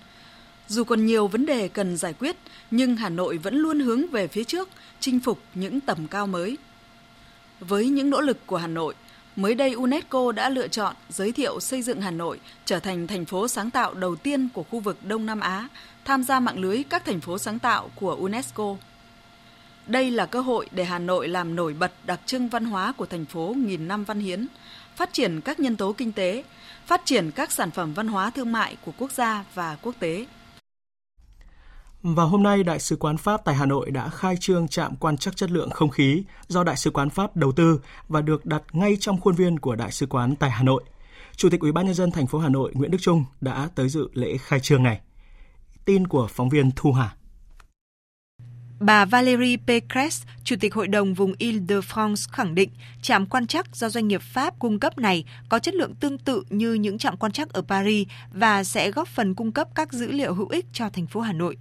[0.69, 2.37] Dù còn nhiều vấn đề cần giải quyết,
[2.71, 4.69] nhưng Hà Nội vẫn luôn hướng về phía trước,
[5.01, 6.59] chinh phục những tầm cao mới.
[7.61, 8.95] Với những nỗ lực của Hà Nội,
[9.37, 13.25] mới đây UNESCO đã lựa chọn giới thiệu xây dựng Hà Nội trở thành thành
[13.25, 15.69] phố sáng tạo đầu tiên của khu vực Đông Nam Á
[16.05, 18.77] tham gia mạng lưới các thành phố sáng tạo của UNESCO.
[19.87, 23.07] Đây là cơ hội để Hà Nội làm nổi bật đặc trưng văn hóa của
[23.07, 24.47] thành phố nghìn năm văn hiến,
[24.97, 26.45] phát triển các nhân tố kinh tế,
[26.87, 30.27] phát triển các sản phẩm văn hóa thương mại của quốc gia và quốc tế.
[32.03, 35.17] Và hôm nay, Đại sứ quán Pháp tại Hà Nội đã khai trương trạm quan
[35.17, 38.63] trắc chất lượng không khí do Đại sứ quán Pháp đầu tư và được đặt
[38.73, 40.83] ngay trong khuôn viên của Đại sứ quán tại Hà Nội.
[41.37, 43.89] Chủ tịch Ủy ban nhân dân thành phố Hà Nội Nguyễn Đức Trung đã tới
[43.89, 45.01] dự lễ khai trương này.
[45.85, 47.15] Tin của phóng viên Thu Hà.
[48.81, 52.71] Bà Valérie Pécresse, Chủ tịch Hội đồng vùng Ile-de-France khẳng định
[53.03, 56.43] trạm quan trắc do doanh nghiệp Pháp cung cấp này có chất lượng tương tự
[56.51, 60.11] như những trạm quan trắc ở Paris và sẽ góp phần cung cấp các dữ
[60.11, 61.57] liệu hữu ích cho thành phố Hà Nội.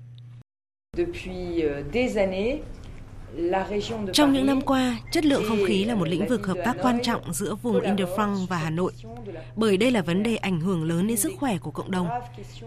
[4.13, 6.99] Trong những năm qua, chất lượng không khí là một lĩnh vực hợp tác quan
[7.03, 8.91] trọng giữa vùng Ile-de-France và Hà Nội,
[9.55, 12.07] bởi đây là vấn đề ảnh hưởng lớn đến sức khỏe của cộng đồng.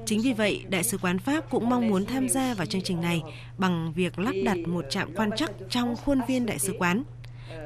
[0.06, 3.00] Chính vì vậy, Đại sứ quán Pháp cũng mong muốn tham gia vào chương trình
[3.00, 3.22] này
[3.58, 7.02] bằng việc lắp đặt một trạm quan trắc trong khuôn viên Đại sứ quán.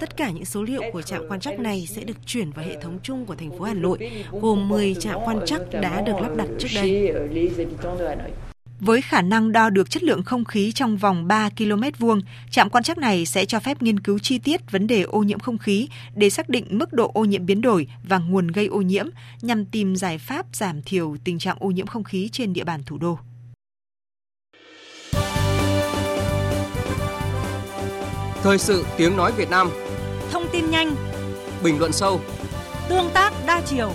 [0.01, 2.81] Tất cả những số liệu của trạm quan trắc này sẽ được chuyển vào hệ
[2.81, 6.37] thống chung của thành phố Hà Nội, gồm 10 trạm quan trắc đã được lắp
[6.37, 7.13] đặt trước đây.
[8.81, 12.71] Với khả năng đo được chất lượng không khí trong vòng 3 km vuông, trạm
[12.71, 15.59] quan trắc này sẽ cho phép nghiên cứu chi tiết vấn đề ô nhiễm không
[15.59, 19.07] khí để xác định mức độ ô nhiễm biến đổi và nguồn gây ô nhiễm
[19.43, 22.81] nhằm tìm giải pháp giảm thiểu tình trạng ô nhiễm không khí trên địa bàn
[22.87, 23.19] thủ đô.
[28.43, 29.71] Thời sự tiếng nói Việt Nam.
[30.31, 30.95] Thông tin nhanh.
[31.63, 32.21] Bình luận sâu.
[32.89, 33.93] Tương tác đa chiều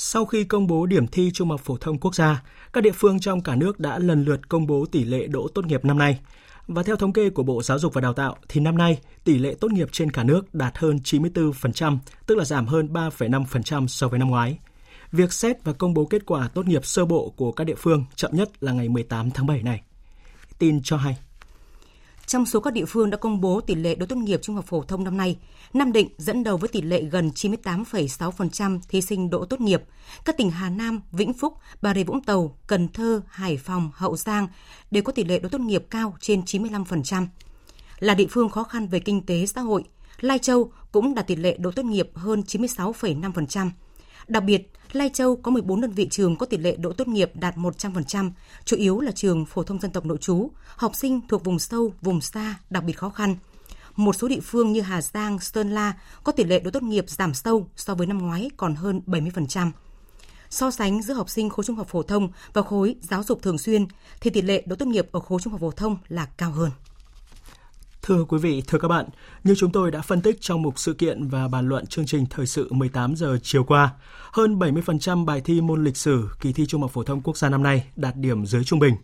[0.00, 3.20] Sau khi công bố điểm thi Trung học phổ thông quốc gia, các địa phương
[3.20, 6.20] trong cả nước đã lần lượt công bố tỷ lệ đỗ tốt nghiệp năm nay.
[6.66, 9.38] Và theo thống kê của Bộ Giáo dục và Đào tạo thì năm nay tỷ
[9.38, 14.08] lệ tốt nghiệp trên cả nước đạt hơn 94%, tức là giảm hơn 3,5% so
[14.08, 14.58] với năm ngoái.
[15.12, 18.04] Việc xét và công bố kết quả tốt nghiệp sơ bộ của các địa phương
[18.14, 19.82] chậm nhất là ngày 18 tháng 7 này.
[20.58, 21.16] Tin cho hay.
[22.28, 24.64] Trong số các địa phương đã công bố tỷ lệ đỗ tốt nghiệp trung học
[24.66, 25.38] phổ thông năm nay,
[25.72, 29.82] Nam Định dẫn đầu với tỷ lệ gần 98,6% thí sinh đỗ tốt nghiệp.
[30.24, 34.16] Các tỉnh Hà Nam, Vĩnh Phúc, Bà Rịa Vũng Tàu, Cần Thơ, Hải Phòng, Hậu
[34.16, 34.48] Giang
[34.90, 37.26] đều có tỷ lệ đỗ tốt nghiệp cao trên 95%.
[37.98, 39.84] Là địa phương khó khăn về kinh tế xã hội,
[40.20, 43.70] Lai Châu cũng đạt tỷ lệ đỗ tốt nghiệp hơn 96,5%.
[44.28, 47.30] Đặc biệt, Lai Châu có 14 đơn vị trường có tỷ lệ đỗ tốt nghiệp
[47.34, 48.30] đạt 100%,
[48.64, 51.92] chủ yếu là trường phổ thông dân tộc nội trú, học sinh thuộc vùng sâu,
[52.02, 53.36] vùng xa, đặc biệt khó khăn.
[53.96, 55.92] Một số địa phương như Hà Giang, Sơn La
[56.24, 59.70] có tỷ lệ đỗ tốt nghiệp giảm sâu so với năm ngoái còn hơn 70%.
[60.50, 63.58] So sánh giữa học sinh khối trung học phổ thông và khối giáo dục thường
[63.58, 63.86] xuyên
[64.20, 66.70] thì tỷ lệ đỗ tốt nghiệp ở khối trung học phổ thông là cao hơn.
[68.02, 69.06] Thưa quý vị, thưa các bạn,
[69.44, 72.26] như chúng tôi đã phân tích trong mục sự kiện và bàn luận chương trình
[72.30, 73.90] thời sự 18 giờ chiều qua,
[74.32, 77.48] hơn 70% bài thi môn lịch sử kỳ thi Trung học phổ thông quốc gia
[77.48, 78.94] năm nay đạt điểm dưới trung bình.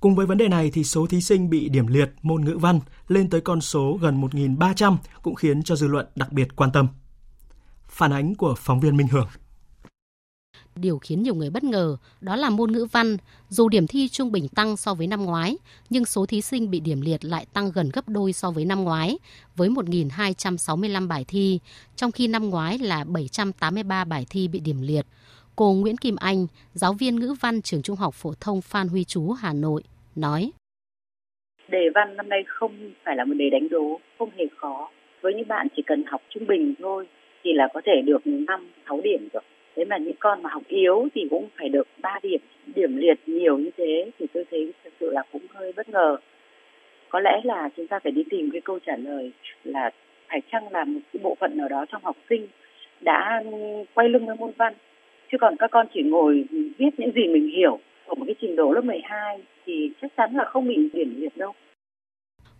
[0.00, 2.80] Cùng với vấn đề này thì số thí sinh bị điểm liệt môn ngữ văn
[3.08, 6.88] lên tới con số gần 1.300 cũng khiến cho dư luận đặc biệt quan tâm.
[7.88, 9.28] Phản ánh của phóng viên Minh Hưởng.
[10.76, 13.16] Điều khiến nhiều người bất ngờ đó là môn ngữ văn,
[13.48, 15.56] dù điểm thi trung bình tăng so với năm ngoái,
[15.90, 18.84] nhưng số thí sinh bị điểm liệt lại tăng gần gấp đôi so với năm
[18.84, 19.18] ngoái,
[19.56, 21.58] với 1.265 bài thi,
[21.96, 25.06] trong khi năm ngoái là 783 bài thi bị điểm liệt.
[25.56, 29.04] Cô Nguyễn Kim Anh, giáo viên ngữ văn trường Trung học phổ thông Phan Huy
[29.04, 29.82] Chú, Hà Nội,
[30.16, 30.50] nói.
[31.68, 34.90] Đề văn năm nay không phải là một đề đánh đố, không hề khó.
[35.22, 37.06] Với những bạn chỉ cần học trung bình thôi
[37.42, 39.42] thì là có thể được 5, 6 điểm rồi
[39.76, 42.40] thế mà những con mà học yếu thì cũng phải được 3 điểm
[42.74, 46.16] điểm liệt nhiều như thế thì tôi thấy thực sự là cũng hơi bất ngờ.
[47.08, 49.32] Có lẽ là chúng ta phải đi tìm cái câu trả lời
[49.64, 49.90] là
[50.28, 52.46] phải chăng là một cái bộ phận nào đó trong học sinh
[53.00, 53.42] đã
[53.94, 54.74] quay lưng với môn văn.
[55.32, 58.56] Chứ còn các con chỉ ngồi viết những gì mình hiểu ở một cái trình
[58.56, 61.52] độ lớp 12 thì chắc chắn là không bị điểm liệt đâu.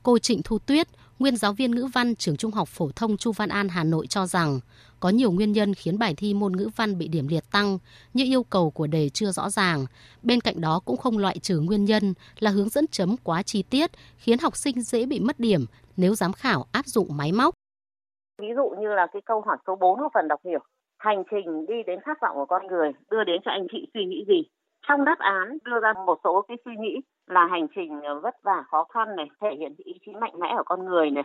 [0.02, 0.86] Cô Trịnh Thu Tuyết,
[1.18, 4.06] nguyên giáo viên ngữ văn trường Trung học phổ thông Chu Văn An Hà Nội
[4.06, 4.60] cho rằng
[5.00, 7.78] có nhiều nguyên nhân khiến bài thi môn ngữ văn bị điểm liệt tăng
[8.14, 9.84] như yêu cầu của đề chưa rõ ràng.
[10.22, 13.62] Bên cạnh đó cũng không loại trừ nguyên nhân là hướng dẫn chấm quá chi
[13.62, 17.54] tiết khiến học sinh dễ bị mất điểm nếu giám khảo áp dụng máy móc.
[18.42, 20.60] Ví dụ như là cái câu hỏi số 4 của phần đọc hiểu.
[20.98, 24.04] Hành trình đi đến khát vọng của con người đưa đến cho anh chị suy
[24.04, 24.42] nghĩ gì?
[24.88, 26.96] Trong đáp án đưa ra một số cái suy nghĩ
[27.30, 30.54] là hành trình ờ, vất vả khó khăn này, thể hiện ý chí mạnh mẽ
[30.56, 31.24] của con người này.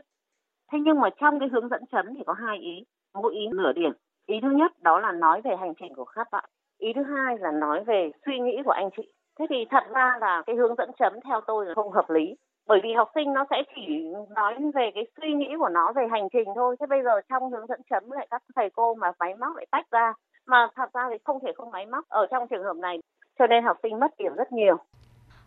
[0.71, 3.73] Thế nhưng mà trong cái hướng dẫn chấm thì có hai ý mỗi ý nửa
[3.73, 3.91] điểm.
[4.25, 6.45] Ý thứ nhất đó là nói về hành trình của các bạn.
[6.77, 9.13] Ý thứ hai là nói về suy nghĩ của anh chị.
[9.39, 12.35] Thế thì thật ra là cái hướng dẫn chấm theo tôi là không hợp lý.
[12.67, 16.07] Bởi vì học sinh nó sẽ chỉ nói về cái suy nghĩ của nó về
[16.11, 16.75] hành trình thôi.
[16.79, 19.65] Thế bây giờ trong hướng dẫn chấm lại các thầy cô mà máy móc lại
[19.71, 20.13] tách ra.
[20.47, 22.99] Mà thật ra thì không thể không máy móc ở trong trường hợp này.
[23.39, 24.77] Cho nên học sinh mất điểm rất nhiều.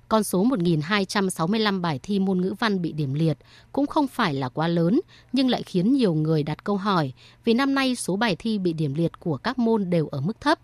[0.09, 3.38] Con số 1.265 bài thi môn ngữ văn bị điểm liệt
[3.73, 5.01] cũng không phải là quá lớn,
[5.33, 7.12] nhưng lại khiến nhiều người đặt câu hỏi
[7.44, 10.40] vì năm nay số bài thi bị điểm liệt của các môn đều ở mức
[10.40, 10.59] thấp.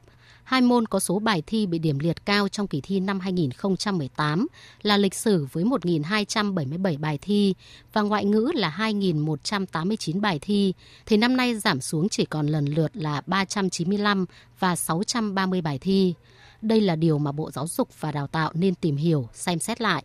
[0.44, 4.46] Hai môn có số bài thi bị điểm liệt cao trong kỳ thi năm 2018
[4.82, 7.54] là lịch sử với 1.277 bài thi
[7.92, 10.74] và ngoại ngữ là 2.189 bài thi,
[11.06, 14.26] thì năm nay giảm xuống chỉ còn lần lượt là 395
[14.58, 16.14] và 630 bài thi.
[16.62, 19.80] Đây là điều mà Bộ Giáo dục và Đào tạo nên tìm hiểu, xem xét
[19.80, 20.04] lại.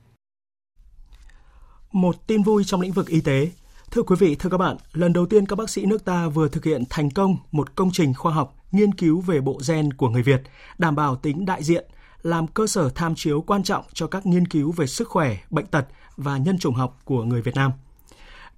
[1.92, 3.52] Một tin vui trong lĩnh vực y tế.
[3.92, 6.48] Thưa quý vị, thưa các bạn, lần đầu tiên các bác sĩ nước ta vừa
[6.48, 10.10] thực hiện thành công một công trình khoa học nghiên cứu về bộ gen của
[10.10, 10.42] người Việt,
[10.78, 11.86] đảm bảo tính đại diện,
[12.22, 15.66] làm cơ sở tham chiếu quan trọng cho các nghiên cứu về sức khỏe, bệnh
[15.66, 15.86] tật
[16.18, 17.72] và nhân chủng học của người Việt Nam.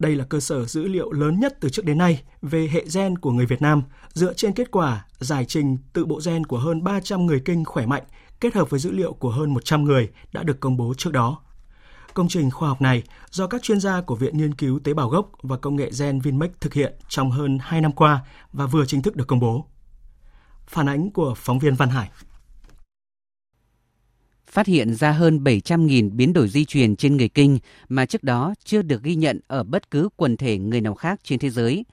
[0.02, 3.18] Đây là cơ sở dữ liệu lớn nhất từ trước đến nay về hệ gen
[3.18, 3.84] của người Việt Nam,
[4.14, 7.86] dựa trên kết quả giải trình tự bộ gen của hơn 300 người kinh khỏe
[7.86, 8.04] mạnh
[8.40, 11.42] kết hợp với dữ liệu của hơn 100 người đã được công bố trước đó.
[12.14, 15.10] Công trình khoa học này do các chuyên gia của Viện Nghiên cứu Tế bào
[15.10, 18.20] gốc và Công nghệ gen Vinmec thực hiện trong hơn 2 năm qua
[18.54, 19.66] và vừa chính thức được công bố.
[20.68, 22.10] Phản ánh của phóng viên Văn Hải
[24.52, 27.60] phát hiện ra hơn 700.000 biến đổi di truyền trên người Kinh
[27.90, 31.20] mà trước đó chưa được ghi nhận ở bất cứ quần thể người nào khác
[31.24, 31.86] trên thế giới.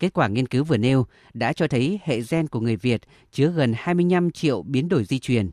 [0.00, 3.00] Kết quả nghiên cứu vừa nêu đã cho thấy hệ gen của người Việt
[3.32, 5.50] chứa gần 25 triệu biến đổi di truyền.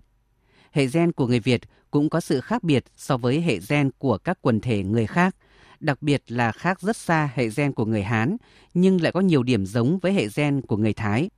[0.71, 4.17] Hệ gen của người Việt cũng có sự khác biệt so với hệ gen của
[4.17, 5.35] các quần thể người khác,
[5.79, 8.37] đặc biệt là khác rất xa hệ gen của người Hán,
[8.73, 11.29] nhưng lại có nhiều điểm giống với hệ gen của người Thái.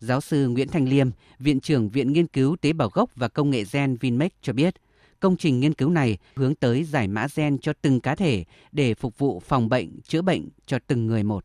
[0.00, 3.50] Giáo sư Nguyễn Thanh Liêm, Viện trưởng Viện Nghiên cứu Tế bào gốc và Công
[3.50, 4.74] nghệ gen Vinmec cho biết,
[5.20, 8.94] công trình nghiên cứu này hướng tới giải mã gen cho từng cá thể để
[8.94, 11.44] phục vụ phòng bệnh, chữa bệnh cho từng người một.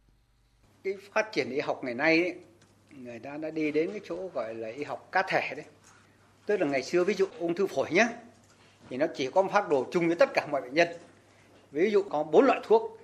[0.83, 2.35] Cái phát triển y học ngày nay ấy,
[2.91, 5.65] người ta đã đi đến cái chỗ gọi là y học cá thể đấy.
[6.45, 8.07] Tức là ngày xưa ví dụ ung thư phổi nhé,
[8.89, 10.87] thì nó chỉ có một phác đồ chung với tất cả mọi bệnh nhân.
[11.71, 12.97] Ví dụ có bốn loại thuốc,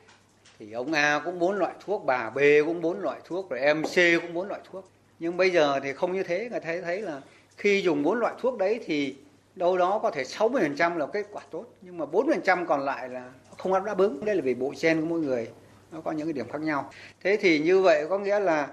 [0.60, 3.84] thì ông A cũng bốn loại thuốc, bà B cũng bốn loại thuốc, rồi em
[3.84, 7.02] C cũng bốn loại thuốc nhưng bây giờ thì không như thế, người thấy thấy
[7.02, 7.22] là
[7.58, 9.16] khi dùng bốn loại thuốc đấy thì
[9.56, 13.32] đâu đó có thể 60% là kết quả tốt, nhưng mà 4% còn lại là
[13.58, 14.26] không đáp ứng.
[14.26, 15.50] Đây là vì bộ gen của mỗi người,
[15.92, 16.92] nó có những cái điểm khác nhau.
[17.24, 18.68] Thế thì như vậy có nghĩa là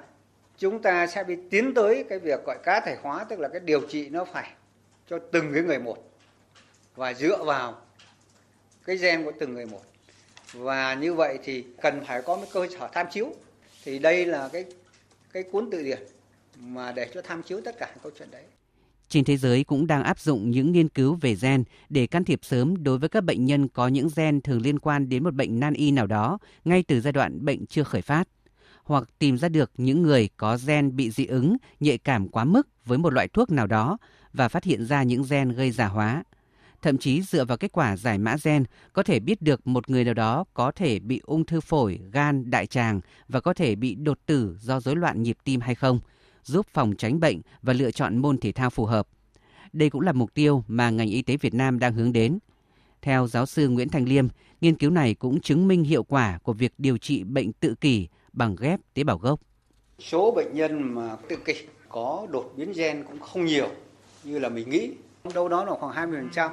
[0.58, 3.60] chúng ta sẽ bị tiến tới cái việc gọi cá thể hóa, tức là cái
[3.60, 4.50] điều trị nó phải
[5.10, 5.98] cho từng cái người một
[6.96, 7.80] và dựa vào
[8.84, 9.82] cái gen của từng người một.
[10.52, 13.32] Và như vậy thì cần phải có một cơ sở tham chiếu.
[13.84, 14.64] Thì đây là cái
[15.32, 15.98] cái cuốn tự điển
[16.58, 18.44] mà để cho tham chiếu tất cả câu chuyện đấy.
[19.08, 22.40] Trên thế giới cũng đang áp dụng những nghiên cứu về gen để can thiệp
[22.42, 25.60] sớm đối với các bệnh nhân có những gen thường liên quan đến một bệnh
[25.60, 28.28] nan y nào đó ngay từ giai đoạn bệnh chưa khởi phát
[28.84, 32.68] hoặc tìm ra được những người có gen bị dị ứng, nhạy cảm quá mức
[32.84, 33.98] với một loại thuốc nào đó
[34.32, 36.22] và phát hiện ra những gen gây giả hóa.
[36.82, 40.04] Thậm chí dựa vào kết quả giải mã gen có thể biết được một người
[40.04, 43.94] nào đó có thể bị ung thư phổi, gan, đại tràng và có thể bị
[43.94, 46.00] đột tử do rối loạn nhịp tim hay không,
[46.44, 49.08] giúp phòng tránh bệnh và lựa chọn môn thể thao phù hợp.
[49.72, 52.38] Đây cũng là mục tiêu mà ngành y tế Việt Nam đang hướng đến.
[53.02, 54.26] Theo giáo sư Nguyễn Thành Liêm,
[54.60, 58.08] nghiên cứu này cũng chứng minh hiệu quả của việc điều trị bệnh tự kỷ
[58.32, 59.40] bằng ghép tế bào gốc.
[59.98, 61.54] Số bệnh nhân mà tự kỷ
[61.88, 63.68] có đột biến gen cũng không nhiều
[64.24, 64.90] như là mình nghĩ,
[65.34, 66.50] đâu đó là khoảng 20%.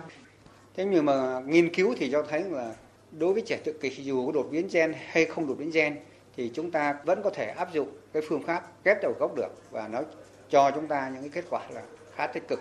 [0.76, 2.76] Thế nhưng mà nghiên cứu thì cho thấy là
[3.12, 5.98] đối với trẻ tự kỷ dù có đột biến gen hay không đột biến gen
[6.42, 9.50] thì chúng ta vẫn có thể áp dụng cái phương pháp ghép đầu gốc được
[9.72, 10.02] và nó
[10.50, 11.84] cho chúng ta những cái kết quả là
[12.16, 12.60] khá tích cực.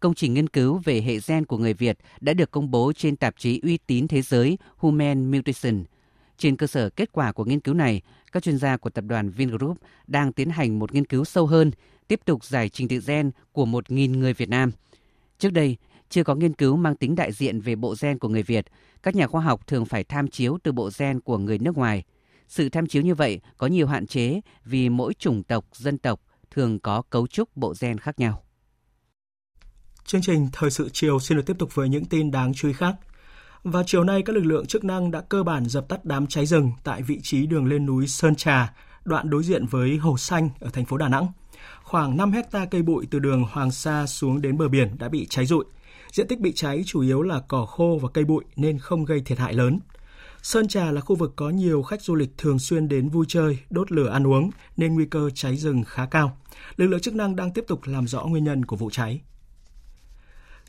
[0.00, 3.16] Công trình nghiên cứu về hệ gen của người Việt đã được công bố trên
[3.16, 5.84] tạp chí uy tín thế giới Human Mutation–
[6.40, 9.30] trên cơ sở kết quả của nghiên cứu này, các chuyên gia của tập đoàn
[9.30, 11.70] Vingroup đang tiến hành một nghiên cứu sâu hơn,
[12.08, 14.72] tiếp tục giải trình tự gen của 1.000 người Việt Nam.
[15.38, 15.76] Trước đây,
[16.10, 18.66] chưa có nghiên cứu mang tính đại diện về bộ gen của người Việt,
[19.02, 22.04] các nhà khoa học thường phải tham chiếu từ bộ gen của người nước ngoài.
[22.50, 26.20] Sự tham chiếu như vậy có nhiều hạn chế vì mỗi chủng tộc, dân tộc
[26.50, 28.42] thường có cấu trúc bộ gen khác nhau.
[30.04, 32.74] Chương trình Thời sự chiều xin được tiếp tục với những tin đáng chú ý
[32.74, 32.94] khác.
[33.62, 36.46] Vào chiều nay, các lực lượng chức năng đã cơ bản dập tắt đám cháy
[36.46, 38.72] rừng tại vị trí đường lên núi Sơn Trà,
[39.04, 41.26] đoạn đối diện với Hồ Xanh ở thành phố Đà Nẵng.
[41.82, 45.26] Khoảng 5 hecta cây bụi từ đường Hoàng Sa xuống đến bờ biển đã bị
[45.30, 45.64] cháy rụi.
[46.12, 49.20] Diện tích bị cháy chủ yếu là cỏ khô và cây bụi nên không gây
[49.20, 49.80] thiệt hại lớn.
[50.42, 53.58] Sơn Trà là khu vực có nhiều khách du lịch thường xuyên đến vui chơi,
[53.70, 56.36] đốt lửa ăn uống nên nguy cơ cháy rừng khá cao.
[56.76, 59.20] Lực lượng chức năng đang tiếp tục làm rõ nguyên nhân của vụ cháy.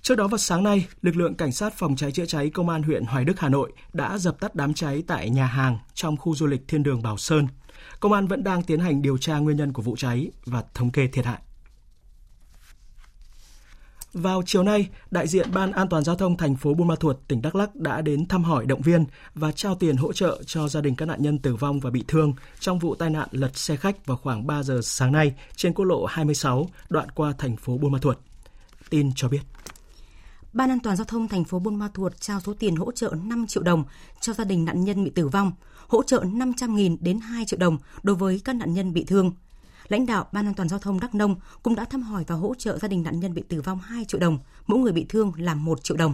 [0.02, 2.84] Trước đó vào sáng nay, lực lượng cảnh sát phòng cháy chữa cháy công an
[2.84, 6.36] huyện Hoài Đức Hà Nội đã dập tắt đám cháy tại nhà hàng trong khu
[6.36, 7.48] du lịch Thiên Đường Bảo Sơn.
[8.00, 10.92] Công an vẫn đang tiến hành điều tra nguyên nhân của vụ cháy và thống
[10.92, 11.40] kê thiệt hại.
[14.14, 17.18] Vào chiều nay, đại diện Ban An toàn giao thông thành phố Buôn Ma Thuột,
[17.28, 20.68] tỉnh Đắk Lắk đã đến thăm hỏi động viên và trao tiền hỗ trợ cho
[20.68, 23.58] gia đình các nạn nhân tử vong và bị thương trong vụ tai nạn lật
[23.58, 27.58] xe khách vào khoảng 3 giờ sáng nay trên quốc lộ 26 đoạn qua thành
[27.58, 28.18] phố Buôn Ma Thuột.
[28.90, 29.42] Tin cho biết.
[30.54, 33.14] Ban An toàn giao thông thành phố Buôn Ma Thuột trao số tiền hỗ trợ
[33.24, 33.84] 5 triệu đồng
[34.22, 35.52] cho gia đình nạn nhân bị tử vong,
[35.88, 39.32] hỗ trợ 500.000 đến 2 triệu đồng đối với các nạn nhân bị thương.
[39.92, 42.56] Lãnh đạo Ban An toàn giao thông Đắk Nông cũng đã thăm hỏi và hỗ
[42.56, 45.32] trợ gia đình nạn nhân bị tử vong 2 triệu đồng, mỗi người bị thương
[45.38, 46.14] là 1 triệu đồng.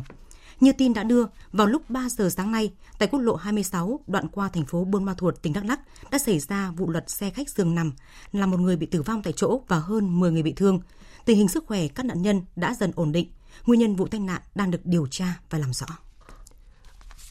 [0.59, 4.27] Như tin đã đưa, vào lúc 3 giờ sáng nay, tại quốc lộ 26 đoạn
[4.27, 5.79] qua thành phố Buôn Ma Thuột, tỉnh Đắk Lắk
[6.11, 7.91] đã xảy ra vụ lật xe khách giường nằm,
[8.31, 10.79] làm một người bị tử vong tại chỗ và hơn 10 người bị thương.
[11.25, 13.27] Tình hình sức khỏe các nạn nhân đã dần ổn định.
[13.65, 15.87] Nguyên nhân vụ tai nạn đang được điều tra và làm rõ.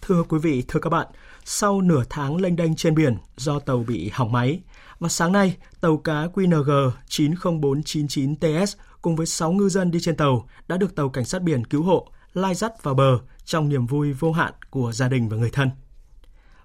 [0.03, 1.07] Thưa quý vị, thưa các bạn,
[1.45, 4.61] sau nửa tháng lênh đênh trên biển do tàu bị hỏng máy,
[4.99, 10.49] và sáng nay, tàu cá QNG 90499TS cùng với 6 ngư dân đi trên tàu
[10.69, 14.13] đã được tàu cảnh sát biển cứu hộ lai dắt vào bờ trong niềm vui
[14.13, 15.71] vô hạn của gia đình và người thân.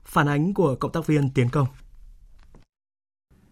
[0.06, 1.68] Phản ánh của cộng tác viên Tiến Công.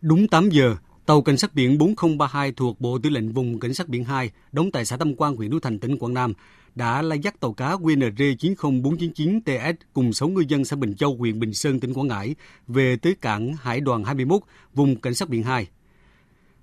[0.01, 0.75] Đúng 8 giờ,
[1.09, 4.71] Tàu cảnh sát biển 4032 thuộc Bộ Tư lệnh vùng cảnh sát biển 2, đóng
[4.71, 6.33] tại xã Tâm Quang, huyện Núi Thành, tỉnh Quảng Nam,
[6.75, 11.39] đã lai dắt tàu cá QNR 90499TS cùng 6 ngư dân xã Bình Châu, huyện
[11.39, 12.35] Bình Sơn, tỉnh Quảng Ngãi
[12.67, 14.41] về tới cảng Hải đoàn 21,
[14.73, 15.67] vùng cảnh sát biển 2.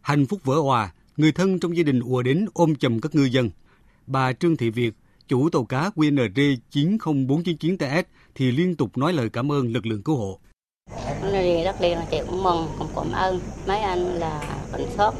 [0.00, 3.24] Hạnh phúc vỡ hòa, người thân trong gia đình ùa đến ôm chầm các ngư
[3.24, 3.50] dân.
[4.06, 4.94] Bà Trương Thị Việt,
[5.28, 8.02] chủ tàu cá QNR 90499TS
[8.34, 10.40] thì liên tục nói lời cảm ơn lực lượng cứu hộ
[11.32, 15.10] đi đất liền là chị cũng mừng cũng cảm ơn mấy anh là cảnh sát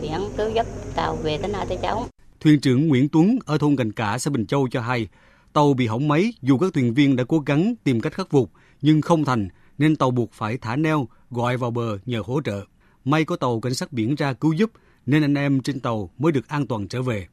[0.00, 2.06] biển cứu giúp tàu về tới nơi tới cháu
[2.44, 5.08] Thuyền trưởng Nguyễn Tuấn ở thôn Gành Cả, xã Bình Châu cho hay,
[5.52, 8.50] tàu bị hỏng máy dù các thuyền viên đã cố gắng tìm cách khắc phục
[8.82, 12.64] nhưng không thành nên tàu buộc phải thả neo gọi vào bờ nhờ hỗ trợ.
[13.04, 14.70] May có tàu cảnh sát biển ra cứu giúp
[15.06, 17.26] nên anh em trên tàu mới được an toàn trở về.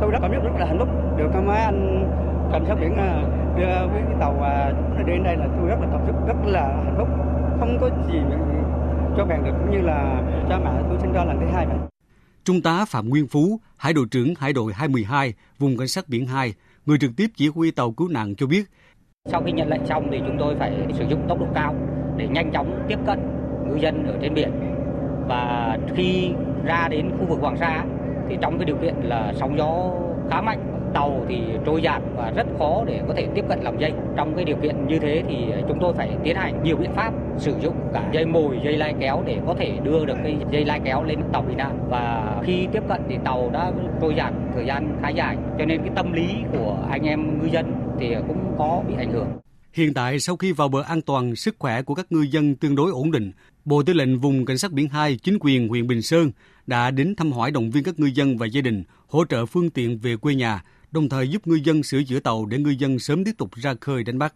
[0.00, 2.04] Tôi rất cảm giác rất là hạnh phúc được mấy anh
[2.52, 3.22] cảnh sát biển à,
[3.58, 4.72] đưa với cái tàu à,
[5.06, 7.08] đến đây là tôi rất là cảm xúc rất là hạnh phúc
[7.58, 8.18] không có gì
[9.16, 11.91] cho bạn được cũng như là cha mẹ tôi sinh ra lần thứ hai vậy.
[12.44, 16.26] Trung tá Phạm Nguyên Phú, Hải đội trưởng Hải đội 212, vùng cảnh sát biển
[16.26, 16.54] 2,
[16.86, 18.64] người trực tiếp chỉ huy tàu cứu nạn cho biết.
[19.30, 21.74] Sau khi nhận lệnh xong thì chúng tôi phải sử dụng tốc độ cao
[22.16, 23.18] để nhanh chóng tiếp cận
[23.68, 24.50] ngư dân ở trên biển.
[25.28, 26.30] Và khi
[26.64, 27.84] ra đến khu vực Hoàng Sa
[28.28, 29.90] thì trong cái điều kiện là sóng gió
[30.30, 33.80] khá mạnh tàu thì trôi dạt và rất khó để có thể tiếp cận lòng
[33.80, 33.92] dây.
[34.16, 35.36] Trong cái điều kiện như thế thì
[35.68, 38.94] chúng tôi phải tiến hành nhiều biện pháp sử dụng cả dây mồi, dây lai
[39.00, 42.36] kéo để có thể đưa được cái dây lai kéo lên tàu bị nạn và
[42.44, 45.90] khi tiếp cận thì tàu đã trôi dạt thời gian khá dài cho nên cái
[45.96, 49.26] tâm lý của anh em ngư dân thì cũng có bị ảnh hưởng.
[49.72, 52.74] Hiện tại sau khi vào bờ an toàn, sức khỏe của các ngư dân tương
[52.74, 53.32] đối ổn định,
[53.64, 56.30] Bộ Tư lệnh Vùng Cảnh sát Biển 2, chính quyền huyện Bình Sơn
[56.66, 59.70] đã đến thăm hỏi động viên các ngư dân và gia đình, hỗ trợ phương
[59.70, 60.62] tiện về quê nhà,
[60.92, 63.74] đồng thời giúp ngư dân sửa chữa tàu để ngư dân sớm tiếp tục ra
[63.80, 64.34] khơi đánh bắt.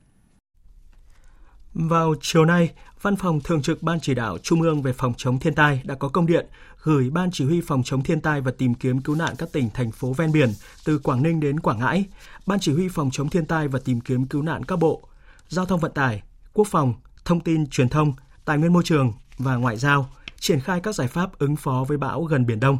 [1.75, 5.39] Vào chiều nay, Văn phòng Thường trực Ban Chỉ đạo Trung ương về phòng chống
[5.39, 6.47] thiên tai đã có công điện
[6.83, 9.71] gửi Ban Chỉ huy phòng chống thiên tai và tìm kiếm cứu nạn các tỉnh,
[9.75, 10.53] thành phố ven biển
[10.85, 12.05] từ Quảng Ninh đến Quảng Ngãi,
[12.47, 15.09] Ban Chỉ huy phòng chống thiên tai và tìm kiếm cứu nạn các bộ,
[15.49, 16.95] Giao thông vận tải, Quốc phòng,
[17.25, 18.13] Thông tin truyền thông,
[18.45, 20.09] Tài nguyên môi trường và Ngoại giao
[20.41, 22.79] triển khai các giải pháp ứng phó với bão gần Biển Đông.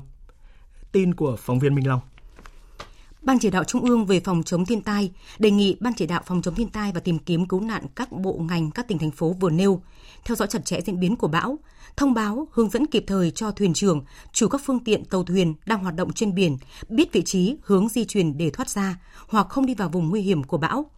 [0.93, 2.01] Tin của phóng viên Minh Long.
[3.27, 6.23] Ban chỉ đạo Trung ương về phòng chống thiên tai đề nghị Ban chỉ đạo
[6.27, 9.11] phòng chống thiên tai và tìm kiếm cứu nạn các bộ ngành các tỉnh thành
[9.11, 9.83] phố vừa nêu
[10.25, 11.59] theo dõi chặt chẽ diễn biến của bão,
[11.97, 15.55] thông báo hướng dẫn kịp thời cho thuyền trưởng, chủ các phương tiện tàu thuyền
[15.67, 16.57] đang hoạt động trên biển
[16.89, 18.99] biết vị trí, hướng di chuyển để thoát ra
[19.29, 20.91] hoặc không đi vào vùng nguy hiểm của bão.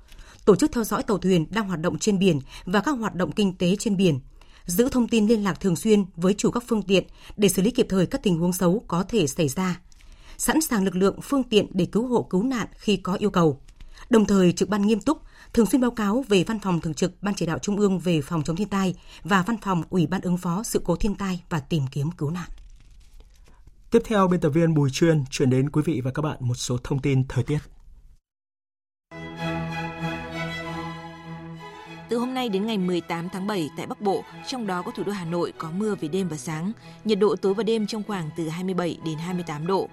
[0.44, 3.32] Tổ chức theo dõi tàu thuyền đang hoạt động trên biển và các hoạt động
[3.32, 4.20] kinh tế trên biển,
[4.64, 7.04] giữ thông tin liên lạc thường xuyên với chủ các phương tiện
[7.36, 9.80] để xử lý kịp thời các tình huống xấu có thể xảy ra
[10.38, 13.60] sẵn sàng lực lượng phương tiện để cứu hộ cứu nạn khi có yêu cầu.
[14.10, 15.22] Đồng thời trực ban nghiêm túc,
[15.52, 18.22] thường xuyên báo cáo về Văn phòng Thường trực Ban Chỉ đạo Trung ương về
[18.22, 21.42] phòng chống thiên tai và Văn phòng Ủy ban ứng phó sự cố thiên tai
[21.48, 22.48] và tìm kiếm cứu nạn.
[23.90, 26.54] Tiếp theo, biên tập viên Bùi Chuyên chuyển đến quý vị và các bạn một
[26.54, 27.58] số thông tin thời tiết.
[32.08, 35.02] Từ hôm nay đến ngày 18 tháng 7 tại Bắc Bộ, trong đó có thủ
[35.04, 36.72] đô Hà Nội có mưa về đêm và sáng.
[37.04, 39.88] Nhiệt độ tối và đêm trong khoảng từ 27 đến 28 độ.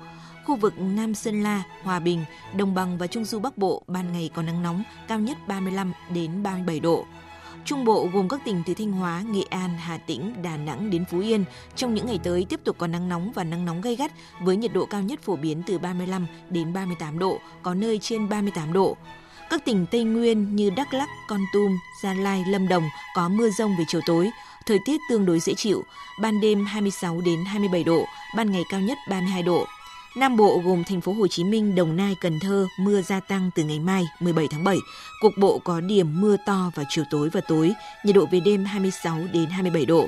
[0.46, 2.26] Khu vực Nam Sơn La, Hòa Bình,
[2.56, 5.94] Đồng bằng và Trung du Bắc Bộ ban ngày có nắng nóng, cao nhất 35
[6.10, 7.06] đến 37 độ.
[7.66, 11.06] Trung Bộ gồm các tỉnh từ Thanh Hóa, Nghệ An, Hà Tĩnh, Đà Nẵng đến
[11.12, 11.46] Phú Yên.
[11.76, 14.58] Trong những ngày tới tiếp tục có nắng nóng và nắng nóng gay gắt với
[14.58, 18.74] nhiệt độ cao nhất phổ biến từ 35 đến 38 độ, có nơi trên 38
[18.74, 18.98] độ.
[19.50, 22.84] Các tỉnh Tây Nguyên như Đắk Lắk, Con Tum, Gia Lai, Lâm Đồng
[23.16, 24.30] có mưa rông về chiều tối,
[24.66, 25.84] thời tiết tương đối dễ chịu,
[26.22, 29.66] ban đêm 26 đến 27 độ, ban ngày cao nhất 32 độ.
[30.16, 33.50] Nam Bộ gồm thành phố Hồ Chí Minh, Đồng Nai, Cần Thơ mưa gia tăng
[33.56, 34.78] từ ngày mai 17 tháng 7.
[35.22, 38.66] Cục bộ có điểm mưa to vào chiều tối và tối, nhiệt độ về đêm
[38.66, 40.08] 26 đến 27 độ.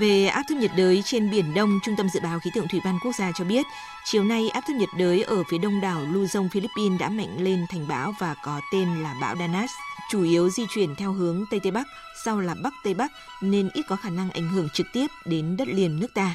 [0.00, 2.80] Về áp thấp nhiệt đới trên Biển Đông, Trung tâm Dự báo Khí tượng Thủy
[2.84, 3.66] văn Quốc gia cho biết,
[4.04, 7.66] chiều nay áp thấp nhiệt đới ở phía đông đảo Luzon, Philippines đã mạnh lên
[7.68, 9.70] thành bão và có tên là bão Danas.
[10.10, 11.86] Chủ yếu di chuyển theo hướng Tây Tây Bắc,
[12.24, 15.56] sau là Bắc Tây Bắc nên ít có khả năng ảnh hưởng trực tiếp đến
[15.56, 16.34] đất liền nước ta.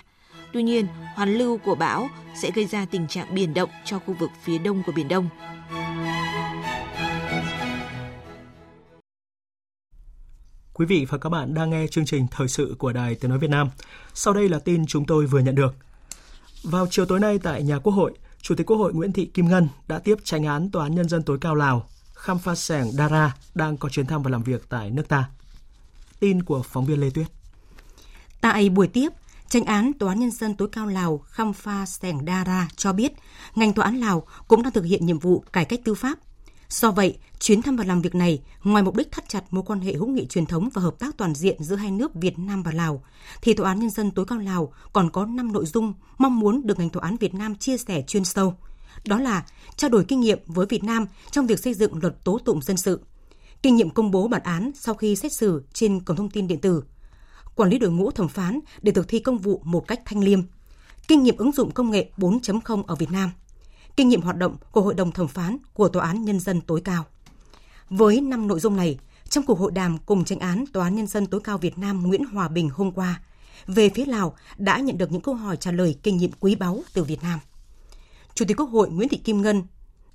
[0.53, 2.09] Tuy nhiên, hoàn lưu của bão
[2.41, 5.29] sẽ gây ra tình trạng biển động cho khu vực phía đông của Biển Đông.
[10.73, 13.39] Quý vị và các bạn đang nghe chương trình thời sự của Đài Tiếng Nói
[13.39, 13.69] Việt Nam.
[14.13, 15.75] Sau đây là tin chúng tôi vừa nhận được.
[16.63, 19.47] Vào chiều tối nay tại nhà Quốc hội, Chủ tịch Quốc hội Nguyễn Thị Kim
[19.47, 22.91] Ngân đã tiếp tranh án Tòa án Nhân dân tối cao Lào, Kham Pha Sẻng
[22.91, 25.29] Dara đang có chuyến thăm và làm việc tại nước ta.
[26.19, 27.27] Tin của phóng viên Lê Tuyết.
[28.41, 29.09] Tại buổi tiếp,
[29.53, 33.13] Tranh án Tòa án Nhân dân tối cao Lào Kham Pha Sẻng Dara cho biết,
[33.55, 36.19] ngành tòa án Lào cũng đang thực hiện nhiệm vụ cải cách tư pháp.
[36.69, 39.79] Do vậy, chuyến thăm và làm việc này, ngoài mục đích thắt chặt mối quan
[39.79, 42.63] hệ hữu nghị truyền thống và hợp tác toàn diện giữa hai nước Việt Nam
[42.63, 43.03] và Lào,
[43.41, 46.67] thì Tòa án Nhân dân tối cao Lào còn có 5 nội dung mong muốn
[46.67, 48.53] được ngành tòa án Việt Nam chia sẻ chuyên sâu.
[49.05, 49.45] Đó là
[49.75, 52.77] trao đổi kinh nghiệm với Việt Nam trong việc xây dựng luật tố tụng dân
[52.77, 52.99] sự,
[53.61, 56.61] kinh nghiệm công bố bản án sau khi xét xử trên cổng thông tin điện
[56.61, 56.83] tử,
[57.55, 60.39] quản lý đội ngũ thẩm phán để thực thi công vụ một cách thanh liêm,
[61.07, 63.31] kinh nghiệm ứng dụng công nghệ 4.0 ở Việt Nam,
[63.95, 66.81] kinh nghiệm hoạt động của Hội đồng thẩm phán của Tòa án Nhân dân tối
[66.81, 67.05] cao.
[67.89, 68.99] Với năm nội dung này,
[69.29, 72.03] trong cuộc hội đàm cùng tranh án Tòa án Nhân dân tối cao Việt Nam
[72.03, 73.21] Nguyễn Hòa Bình hôm qua,
[73.67, 76.83] về phía Lào đã nhận được những câu hỏi trả lời kinh nghiệm quý báu
[76.93, 77.39] từ Việt Nam.
[78.35, 79.63] Chủ tịch Quốc hội Nguyễn Thị Kim Ngân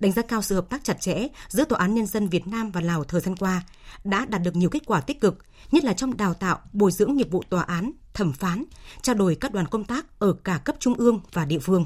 [0.01, 2.71] đánh giá cao sự hợp tác chặt chẽ giữa Tòa án Nhân dân Việt Nam
[2.71, 3.63] và Lào thời gian qua
[4.05, 5.39] đã đạt được nhiều kết quả tích cực,
[5.73, 8.65] nhất là trong đào tạo, bồi dưỡng nghiệp vụ tòa án, thẩm phán,
[9.03, 11.85] trao đổi các đoàn công tác ở cả cấp trung ương và địa phương.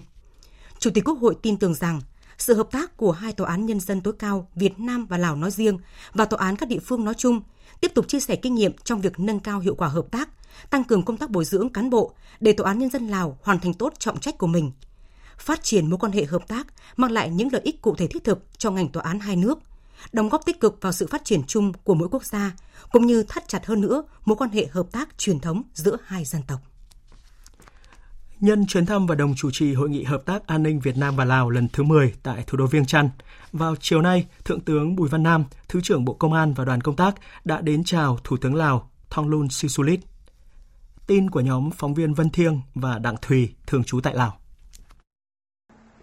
[0.79, 2.01] Chủ tịch Quốc hội tin tưởng rằng
[2.39, 5.37] sự hợp tác của hai tòa án nhân dân tối cao Việt Nam và Lào
[5.37, 5.79] nói riêng
[6.13, 7.41] và tòa án các địa phương nói chung
[7.81, 10.29] tiếp tục chia sẻ kinh nghiệm trong việc nâng cao hiệu quả hợp tác,
[10.71, 13.61] tăng cường công tác bồi dưỡng cán bộ để tòa án nhân dân Lào hoàn
[13.61, 14.73] thành tốt trọng trách của mình–
[15.43, 16.66] phát triển mối quan hệ hợp tác
[16.97, 19.59] mang lại những lợi ích cụ thể thiết thực cho ngành tòa án hai nước,
[20.12, 22.53] đóng góp tích cực vào sự phát triển chung của mỗi quốc gia,
[22.93, 26.24] cũng như thắt chặt hơn nữa mối quan hệ hợp tác truyền thống giữa hai
[26.24, 26.61] dân tộc.
[28.40, 31.16] Nhân chuyến thăm và đồng chủ trì Hội nghị Hợp tác An ninh Việt Nam
[31.16, 33.11] và Lào lần thứ 10 tại thủ đô Viêng Chăn,
[33.53, 36.80] vào chiều nay, Thượng tướng Bùi Văn Nam, Thứ trưởng Bộ Công an và đoàn
[36.80, 37.14] công tác
[37.45, 40.01] đã đến chào Thủ tướng Lào Thonglun Sisulit.
[41.07, 44.41] Tin của nhóm phóng viên Vân Thiêng và Đặng Thùy, thường trú tại Lào.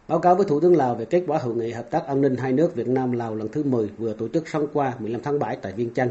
[0.10, 2.36] Báo cáo với Thủ tướng Lào về kết quả hội nghị hợp tác an ninh
[2.36, 5.40] hai nước Việt Nam Lào lần thứ 10 vừa tổ chức xong qua 15 tháng
[5.40, 6.10] 7 tại Viêng Chăn.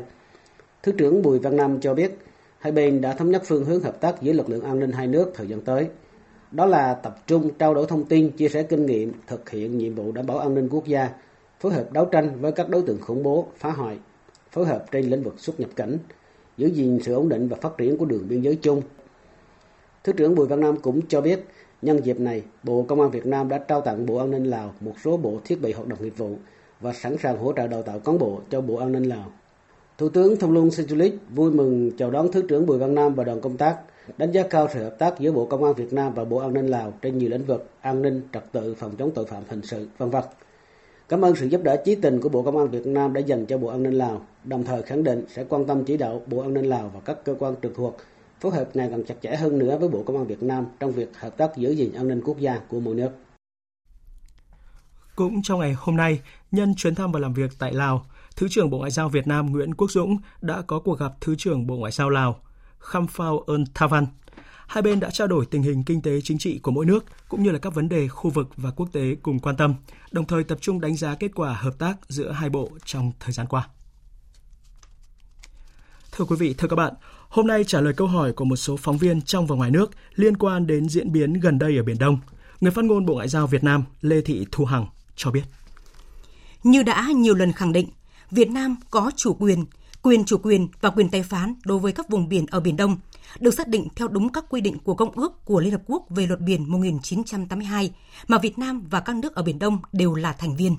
[0.83, 2.19] Thứ trưởng Bùi Văn Nam cho biết,
[2.59, 5.07] hai bên đã thống nhất phương hướng hợp tác giữa lực lượng an ninh hai
[5.07, 5.89] nước thời gian tới.
[6.51, 9.95] Đó là tập trung trao đổi thông tin, chia sẻ kinh nghiệm, thực hiện nhiệm
[9.95, 11.11] vụ đảm bảo an ninh quốc gia,
[11.61, 13.99] phối hợp đấu tranh với các đối tượng khủng bố, phá hoại,
[14.51, 15.99] phối hợp trên lĩnh vực xuất nhập cảnh,
[16.57, 18.83] giữ gìn sự ổn định và phát triển của đường biên giới chung.
[20.05, 21.45] Thứ trưởng Bùi Văn Nam cũng cho biết,
[21.83, 24.73] nhân dịp này, Bộ Công an Việt Nam đã trao tặng Bộ An ninh Lào
[24.81, 26.37] một số bộ thiết bị hoạt động nghiệp vụ
[26.81, 29.33] và sẵn sàng hỗ trợ đào tạo cán bộ cho Bộ An ninh Lào.
[29.99, 33.25] Thủ tướng Thông Luân Sinsulit vui mừng chào đón Thứ trưởng Bùi Văn Nam và
[33.25, 33.77] đoàn công tác,
[34.19, 36.55] đánh giá cao sự hợp tác giữa Bộ Công an Việt Nam và Bộ An
[36.55, 39.61] ninh Lào trên nhiều lĩnh vực an ninh, trật tự, phòng chống tội phạm hình
[39.63, 40.23] sự, vân vân.
[41.09, 43.47] Cảm ơn sự giúp đỡ chí tình của Bộ Công an Việt Nam đã dành
[43.47, 46.41] cho Bộ An ninh Lào, đồng thời khẳng định sẽ quan tâm chỉ đạo Bộ
[46.41, 47.97] An ninh Lào và các cơ quan trực thuộc
[48.41, 50.93] phối hợp ngày càng chặt chẽ hơn nữa với Bộ Công an Việt Nam trong
[50.93, 53.11] việc hợp tác giữ gìn an ninh quốc gia của mỗi nước.
[55.17, 56.21] Cũng trong ngày hôm nay,
[56.51, 59.53] nhân chuyến thăm và làm việc tại Lào, Thứ trưởng Bộ Ngoại giao Việt Nam
[59.53, 62.41] Nguyễn Quốc Dũng đã có cuộc gặp Thứ trưởng Bộ Ngoại giao Lào
[62.79, 64.07] Kham Phao Ơn Thavan.
[64.67, 67.43] Hai bên đã trao đổi tình hình kinh tế chính trị của mỗi nước cũng
[67.43, 69.75] như là các vấn đề khu vực và quốc tế cùng quan tâm,
[70.13, 73.33] đồng thời tập trung đánh giá kết quả hợp tác giữa hai bộ trong thời
[73.33, 73.69] gian qua.
[76.19, 76.95] Thưa quý vị, thưa các bạn,
[77.29, 79.91] hôm nay trả lời câu hỏi của một số phóng viên trong và ngoài nước
[80.15, 82.19] liên quan đến diễn biến gần đây ở Biển Đông,
[82.61, 85.43] người phát ngôn Bộ Ngoại giao Việt Nam Lê Thị Thu Hằng cho biết.
[86.63, 87.89] Như đã nhiều lần khẳng định,
[88.31, 89.65] Việt Nam có chủ quyền,
[90.03, 92.97] quyền chủ quyền và quyền tài phán đối với các vùng biển ở Biển Đông,
[93.41, 96.07] được xác định theo đúng các quy định của Công ước của Liên Hợp Quốc
[96.11, 97.93] về luật biển 1982
[98.29, 100.77] mà Việt Nam và các nước ở Biển Đông đều là thành viên.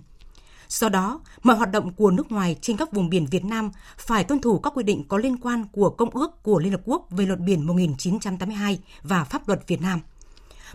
[0.70, 4.24] Do đó, mọi hoạt động của nước ngoài trên các vùng biển Việt Nam phải
[4.24, 7.08] tuân thủ các quy định có liên quan của Công ước của Liên Hợp Quốc
[7.10, 10.00] về luật biển 1982 và pháp luật Việt Nam.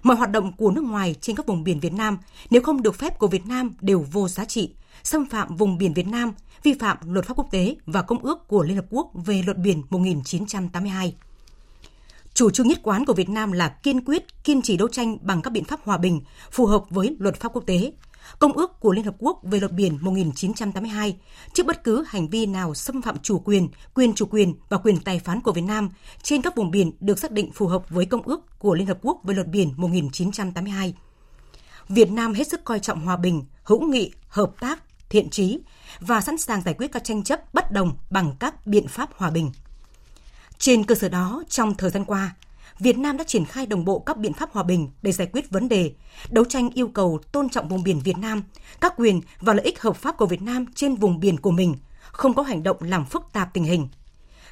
[0.03, 2.19] Mọi hoạt động của nước ngoài trên các vùng biển Việt Nam
[2.51, 5.95] nếu không được phép của Việt Nam đều vô giá trị, xâm phạm vùng biển
[5.95, 6.33] Việt Nam,
[6.63, 9.59] vi phạm luật pháp quốc tế và Công ước của Liên Hợp Quốc về luật
[9.59, 11.15] biển 1982.
[12.35, 15.43] Chủ trương nhất quán của Việt Nam là kiên quyết, kiên trì đấu tranh bằng
[15.43, 16.21] các biện pháp hòa bình,
[16.51, 17.93] phù hợp với luật pháp quốc tế,
[18.39, 21.17] Công ước của Liên Hợp Quốc về luật biển 1982
[21.53, 25.01] trước bất cứ hành vi nào xâm phạm chủ quyền, quyền chủ quyền và quyền
[25.01, 25.89] tài phán của Việt Nam
[26.23, 28.99] trên các vùng biển được xác định phù hợp với Công ước của Liên Hợp
[29.03, 30.95] Quốc về luật biển 1982.
[31.89, 35.59] Việt Nam hết sức coi trọng hòa bình, hữu nghị, hợp tác, thiện trí
[36.01, 39.31] và sẵn sàng giải quyết các tranh chấp bất đồng bằng các biện pháp hòa
[39.31, 39.51] bình.
[40.59, 42.35] Trên cơ sở đó, trong thời gian qua,
[42.79, 45.51] Việt Nam đã triển khai đồng bộ các biện pháp hòa bình để giải quyết
[45.51, 45.93] vấn đề,
[46.31, 48.43] đấu tranh yêu cầu tôn trọng vùng biển Việt Nam,
[48.81, 51.75] các quyền và lợi ích hợp pháp của Việt Nam trên vùng biển của mình,
[52.13, 53.89] không có hành động làm phức tạp tình hình.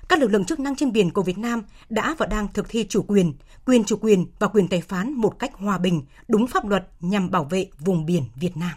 [0.09, 2.87] Các lực lượng chức năng trên biển của Việt Nam đã và đang thực thi
[2.89, 3.35] chủ quyền,
[3.67, 7.31] quyền chủ quyền và quyền tài phán một cách hòa bình, đúng pháp luật nhằm
[7.31, 8.73] bảo vệ vùng biển Việt Nam.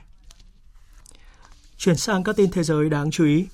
[1.78, 3.46] Chuyển sang các tin thế giới đáng chú ý.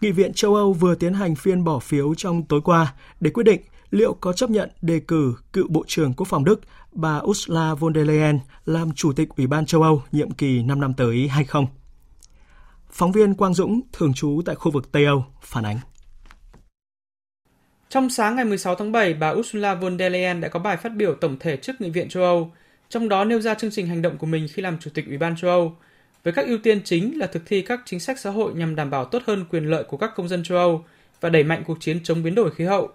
[0.00, 3.44] Nghị viện châu Âu vừa tiến hành phiên bỏ phiếu trong tối qua để quyết
[3.44, 3.60] định
[3.90, 6.60] liệu có chấp nhận đề cử cựu Bộ trưởng Quốc phòng Đức
[6.92, 10.80] bà Ursula von der Leyen làm Chủ tịch Ủy ban châu Âu nhiệm kỳ 5
[10.80, 11.66] năm tới hay không.
[12.90, 15.78] Phóng viên Quang Dũng, thường trú tại khu vực Tây Âu, phản ánh.
[17.88, 20.88] Trong sáng ngày 16 tháng 7, bà Ursula von der Leyen đã có bài phát
[20.88, 22.52] biểu tổng thể trước Nghị viện châu Âu,
[22.88, 25.18] trong đó nêu ra chương trình hành động của mình khi làm Chủ tịch Ủy
[25.18, 25.76] ban châu Âu,
[26.24, 28.90] với các ưu tiên chính là thực thi các chính sách xã hội nhằm đảm
[28.90, 30.84] bảo tốt hơn quyền lợi của các công dân châu Âu
[31.20, 32.90] và đẩy mạnh cuộc chiến chống biến đổi khí hậu.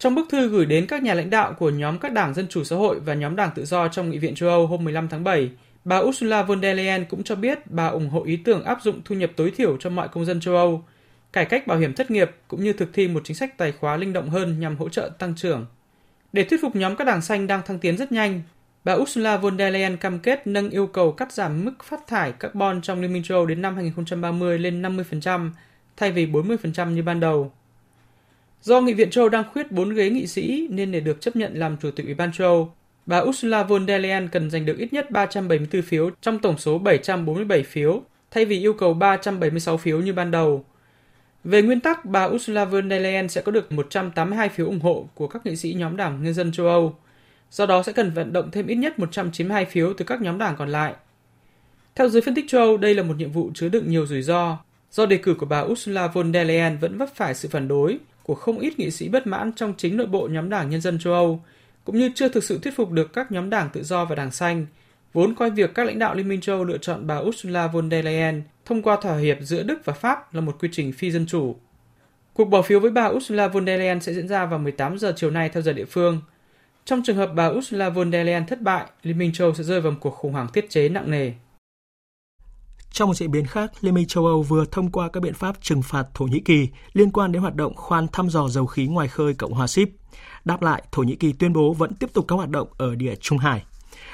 [0.00, 2.64] Trong bức thư gửi đến các nhà lãnh đạo của nhóm các đảng Dân Chủ
[2.64, 5.24] Xã hội và nhóm đảng Tự do trong Nghị viện châu Âu hôm 15 tháng
[5.24, 5.50] 7,
[5.84, 9.00] bà Ursula von der Leyen cũng cho biết bà ủng hộ ý tưởng áp dụng
[9.04, 10.84] thu nhập tối thiểu cho mọi công dân châu Âu,
[11.32, 13.96] cải cách bảo hiểm thất nghiệp cũng như thực thi một chính sách tài khóa
[13.96, 15.66] linh động hơn nhằm hỗ trợ tăng trưởng.
[16.32, 18.42] Để thuyết phục nhóm các đảng xanh đang thăng tiến rất nhanh,
[18.84, 22.32] bà Ursula von der Leyen cam kết nâng yêu cầu cắt giảm mức phát thải
[22.32, 25.50] carbon trong Liên minh châu Âu đến năm 2030 lên 50%
[25.96, 27.52] thay vì 40% như ban đầu.
[28.62, 31.54] Do Nghị viện châu đang khuyết 4 ghế nghị sĩ nên để được chấp nhận
[31.54, 32.72] làm Chủ tịch Ủy ban châu
[33.06, 36.78] bà Ursula von der Leyen cần giành được ít nhất 374 phiếu trong tổng số
[36.78, 40.64] 747 phiếu, thay vì yêu cầu 376 phiếu như ban đầu.
[41.44, 45.08] Về nguyên tắc, bà Ursula von der Leyen sẽ có được 182 phiếu ủng hộ
[45.14, 46.94] của các nghị sĩ nhóm đảng Nhân dân châu Âu,
[47.50, 50.56] do đó sẽ cần vận động thêm ít nhất 192 phiếu từ các nhóm đảng
[50.58, 50.94] còn lại.
[51.94, 54.22] Theo giới phân tích châu Âu, đây là một nhiệm vụ chứa đựng nhiều rủi
[54.22, 54.58] ro,
[54.90, 57.98] do đề cử của bà Ursula von der Leyen vẫn vấp phải sự phản đối
[58.30, 60.98] của không ít nghị sĩ bất mãn trong chính nội bộ nhóm đảng Nhân dân
[60.98, 61.44] châu Âu,
[61.84, 64.30] cũng như chưa thực sự thuyết phục được các nhóm đảng tự do và đảng
[64.30, 64.66] xanh,
[65.12, 67.90] vốn coi việc các lãnh đạo Liên minh châu Âu lựa chọn bà Ursula von
[67.90, 71.10] der Leyen thông qua thỏa hiệp giữa Đức và Pháp là một quy trình phi
[71.10, 71.56] dân chủ.
[72.32, 75.12] Cuộc bỏ phiếu với bà Ursula von der Leyen sẽ diễn ra vào 18 giờ
[75.16, 76.20] chiều nay theo giờ địa phương.
[76.84, 79.64] Trong trường hợp bà Ursula von der Leyen thất bại, Liên minh châu Âu sẽ
[79.64, 81.32] rơi vào một cuộc khủng hoảng thiết chế nặng nề.
[82.92, 85.56] Trong một diễn biến khác, Liên minh châu Âu vừa thông qua các biện pháp
[85.62, 88.86] trừng phạt Thổ Nhĩ Kỳ liên quan đến hoạt động khoan thăm dò dầu khí
[88.86, 89.88] ngoài khơi Cộng hòa Ship.
[90.44, 93.14] Đáp lại, Thổ Nhĩ Kỳ tuyên bố vẫn tiếp tục các hoạt động ở địa
[93.20, 93.64] Trung Hải.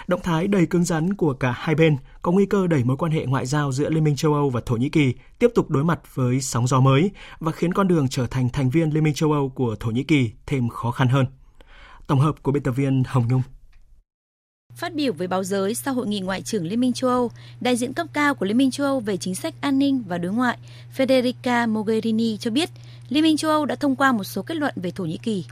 [0.06, 3.12] Động thái đầy cứng rắn của cả hai bên có nguy cơ đẩy mối quan
[3.12, 5.84] hệ ngoại giao giữa Liên minh châu Âu và Thổ Nhĩ Kỳ tiếp tục đối
[5.84, 7.10] mặt với sóng gió mới
[7.40, 10.02] và khiến con đường trở thành thành viên Liên minh châu Âu của Thổ Nhĩ
[10.02, 11.26] Kỳ thêm khó khăn hơn.
[12.06, 13.42] Tổng hợp của biên tập viên Hồng Nhung.
[14.76, 17.76] Phát biểu với báo giới sau hội nghị ngoại trưởng Liên minh châu Âu, đại
[17.76, 20.32] diện cấp cao của Liên minh châu Âu về chính sách an ninh và đối
[20.32, 20.58] ngoại
[20.96, 22.70] Federica Mogherini cho biết
[23.08, 25.44] Liên minh châu Âu đã thông qua một số kết luận về Thổ Nhĩ Kỳ.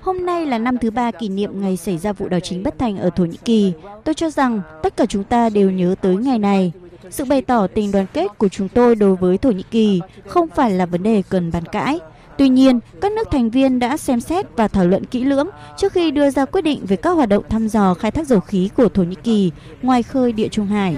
[0.00, 2.78] Hôm nay là năm thứ ba kỷ niệm ngày xảy ra vụ đảo chính bất
[2.78, 3.72] thành ở Thổ Nhĩ Kỳ.
[4.04, 6.72] Tôi cho rằng tất cả chúng ta đều nhớ tới ngày này.
[7.10, 10.48] Sự bày tỏ tình đoàn kết của chúng tôi đối với Thổ Nhĩ Kỳ không
[10.54, 11.98] phải là vấn đề cần bàn cãi.
[12.38, 15.92] Tuy nhiên, các nước thành viên đã xem xét và thảo luận kỹ lưỡng trước
[15.92, 18.70] khi đưa ra quyết định về các hoạt động thăm dò khai thác dầu khí
[18.76, 19.50] của Thổ Nhĩ Kỳ
[19.82, 20.96] ngoài khơi Địa Trung Hải.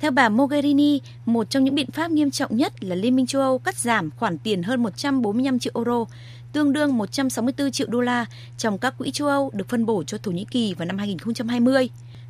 [0.00, 3.42] Theo bà Mogherini, một trong những biện pháp nghiêm trọng nhất là Liên minh châu
[3.42, 6.04] Âu cắt giảm khoản tiền hơn 145 triệu euro,
[6.52, 8.26] tương đương 164 triệu đô la
[8.58, 11.88] trong các quỹ châu Âu được phân bổ cho Thổ Nhĩ Kỳ vào năm 2020.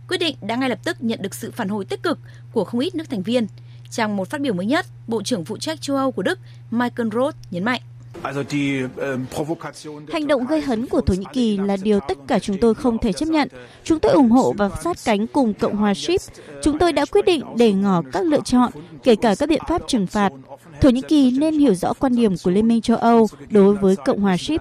[0.08, 2.18] Quyết định đã ngay lập tức nhận được sự phản hồi tích cực
[2.52, 3.46] của không ít nước thành viên.
[3.90, 6.38] Trong một phát biểu mới nhất, Bộ trưởng phụ trách châu Âu của Đức
[6.70, 7.80] Michael Roth nhấn mạnh
[10.12, 12.98] Hành động gây hấn của Thổ Nhĩ Kỳ là điều tất cả chúng tôi không
[12.98, 13.48] thể chấp nhận.
[13.84, 16.20] Chúng tôi ủng hộ và sát cánh cùng Cộng hòa Ship.
[16.62, 19.82] Chúng tôi đã quyết định để ngỏ các lựa chọn, kể cả các biện pháp
[19.88, 20.32] trừng phạt.
[20.80, 23.96] Thổ Nhĩ Kỳ nên hiểu rõ quan điểm của Liên minh châu Âu đối với
[23.96, 24.60] Cộng hòa Ship.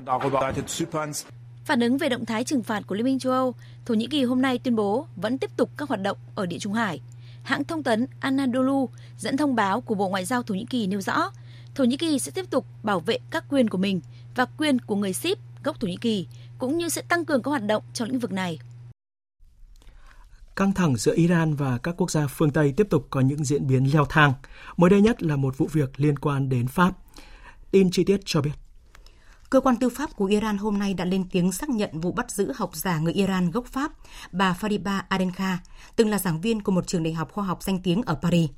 [1.65, 3.53] Phản ứng về động thái trừng phạt của Liên minh châu Âu,
[3.85, 6.59] Thổ Nhĩ Kỳ hôm nay tuyên bố vẫn tiếp tục các hoạt động ở Địa
[6.59, 7.01] Trung Hải.
[7.43, 11.01] Hãng thông tấn Anadolu dẫn thông báo của Bộ Ngoại giao Thổ Nhĩ Kỳ nêu
[11.01, 11.31] rõ
[11.75, 14.01] Thổ Nhĩ Kỳ sẽ tiếp tục bảo vệ các quyền của mình
[14.35, 17.49] và quyền của người ship gốc Thổ Nhĩ Kỳ, cũng như sẽ tăng cường các
[17.49, 18.59] hoạt động trong lĩnh vực này.
[20.55, 23.67] Căng thẳng giữa Iran và các quốc gia phương Tây tiếp tục có những diễn
[23.67, 24.33] biến leo thang.
[24.77, 26.91] Mới đây nhất là một vụ việc liên quan đến Pháp.
[27.71, 28.51] Tin chi tiết cho biết.
[29.49, 32.31] Cơ quan tư pháp của Iran hôm nay đã lên tiếng xác nhận vụ bắt
[32.31, 33.91] giữ học giả người Iran gốc Pháp,
[34.31, 35.59] bà Fariba Adenka,
[35.95, 38.49] từng là giảng viên của một trường đại học khoa học danh tiếng ở Paris.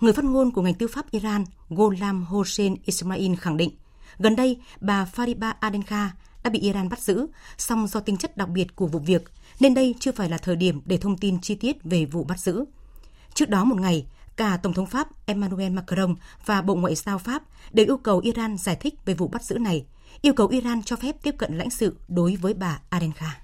[0.00, 3.70] Người phát ngôn của ngành tư pháp Iran, Gholam Hossein Ismail khẳng định,
[4.18, 7.26] gần đây bà Fariba Adenka đã bị Iran bắt giữ,
[7.58, 9.24] song do tính chất đặc biệt của vụ việc,
[9.60, 12.40] nên đây chưa phải là thời điểm để thông tin chi tiết về vụ bắt
[12.40, 12.64] giữ.
[13.34, 16.14] Trước đó một ngày, cả Tổng thống Pháp Emmanuel Macron
[16.46, 17.42] và Bộ Ngoại giao Pháp
[17.72, 19.86] đều yêu cầu Iran giải thích về vụ bắt giữ này,
[20.22, 23.40] yêu cầu Iran cho phép tiếp cận lãnh sự đối với bà Adenka.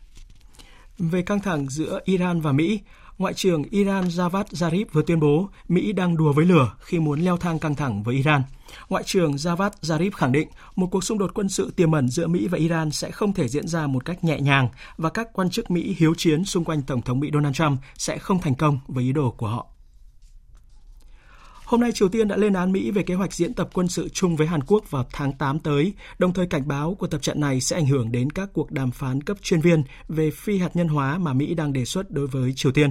[0.99, 2.81] Về căng thẳng giữa Iran và Mỹ,
[3.19, 7.21] Ngoại trưởng Iran Javad Zarif vừa tuyên bố Mỹ đang đùa với lửa khi muốn
[7.21, 8.43] leo thang căng thẳng với Iran.
[8.89, 12.27] Ngoại trưởng Javad Zarif khẳng định một cuộc xung đột quân sự tiềm ẩn giữa
[12.27, 15.51] Mỹ và Iran sẽ không thể diễn ra một cách nhẹ nhàng và các quan
[15.51, 18.79] chức Mỹ hiếu chiến xung quanh Tổng thống Mỹ Donald Trump sẽ không thành công
[18.87, 19.74] với ý đồ của họ.
[21.65, 24.09] Hôm nay Triều Tiên đã lên án Mỹ về kế hoạch diễn tập quân sự
[24.09, 27.41] chung với Hàn Quốc vào tháng 8 tới, đồng thời cảnh báo cuộc tập trận
[27.41, 30.77] này sẽ ảnh hưởng đến các cuộc đàm phán cấp chuyên viên về phi hạt
[30.77, 32.91] nhân hóa mà Mỹ đang đề xuất đối với Triều Tiên.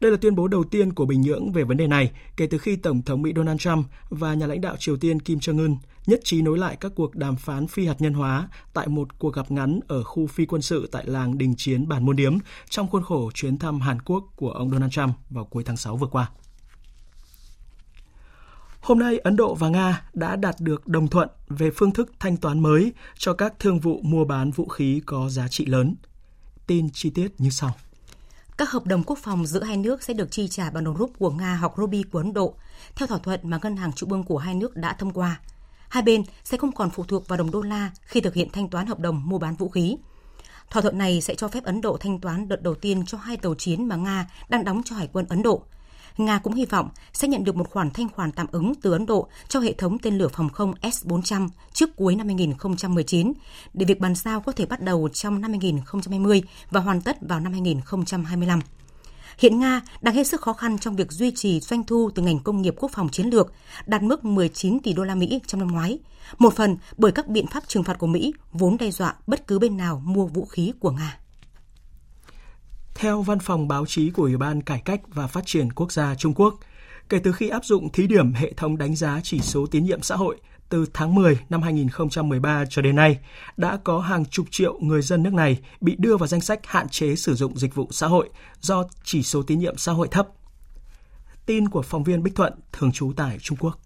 [0.00, 2.58] Đây là tuyên bố đầu tiên của Bình Nhưỡng về vấn đề này kể từ
[2.58, 6.20] khi Tổng thống Mỹ Donald Trump và nhà lãnh đạo Triều Tiên Kim Jong-un nhất
[6.24, 9.50] trí nối lại các cuộc đàm phán phi hạt nhân hóa tại một cuộc gặp
[9.50, 12.38] ngắn ở khu phi quân sự tại làng Đình Chiến Bản Môn Điếm
[12.68, 15.96] trong khuôn khổ chuyến thăm Hàn Quốc của ông Donald Trump vào cuối tháng 6
[15.96, 16.30] vừa qua.
[18.86, 22.36] Hôm nay, Ấn Độ và Nga đã đạt được đồng thuận về phương thức thanh
[22.36, 25.94] toán mới cho các thương vụ mua bán vũ khí có giá trị lớn.
[26.66, 27.74] Tin chi tiết như sau.
[28.58, 31.10] Các hợp đồng quốc phòng giữa hai nước sẽ được chi trả bằng đồng rúp
[31.18, 32.54] của Nga hoặc ruby của Ấn Độ,
[32.96, 35.40] theo thỏa thuận mà Ngân hàng Trung ương của hai nước đã thông qua.
[35.88, 38.68] Hai bên sẽ không còn phụ thuộc vào đồng đô la khi thực hiện thanh
[38.68, 39.96] toán hợp đồng mua bán vũ khí.
[40.70, 43.36] Thỏa thuận này sẽ cho phép Ấn Độ thanh toán đợt đầu tiên cho hai
[43.36, 45.62] tàu chiến mà Nga đang đóng cho Hải quân Ấn Độ–
[46.16, 49.06] Nga cũng hy vọng sẽ nhận được một khoản thanh khoản tạm ứng từ Ấn
[49.06, 53.32] Độ cho hệ thống tên lửa phòng không S-400 trước cuối năm 2019,
[53.74, 57.40] để việc bàn giao có thể bắt đầu trong năm 2020 và hoàn tất vào
[57.40, 58.60] năm 2025.
[59.38, 62.38] Hiện Nga đang hết sức khó khăn trong việc duy trì doanh thu từ ngành
[62.38, 63.52] công nghiệp quốc phòng chiến lược,
[63.86, 65.98] đạt mức 19 tỷ đô la Mỹ trong năm ngoái,
[66.38, 69.58] một phần bởi các biện pháp trừng phạt của Mỹ vốn đe dọa bất cứ
[69.58, 71.18] bên nào mua vũ khí của Nga.
[72.98, 76.14] Theo văn phòng báo chí của Ủy ban Cải cách và Phát triển Quốc gia
[76.14, 76.54] Trung Quốc,
[77.08, 80.02] kể từ khi áp dụng thí điểm hệ thống đánh giá chỉ số tín nhiệm
[80.02, 80.36] xã hội
[80.68, 83.18] từ tháng 10 năm 2013 cho đến nay,
[83.56, 86.88] đã có hàng chục triệu người dân nước này bị đưa vào danh sách hạn
[86.88, 88.28] chế sử dụng dịch vụ xã hội
[88.60, 90.28] do chỉ số tín nhiệm xã hội thấp.
[91.46, 93.78] Tin của phóng viên Bích Thuận, thường trú tại Trung Quốc.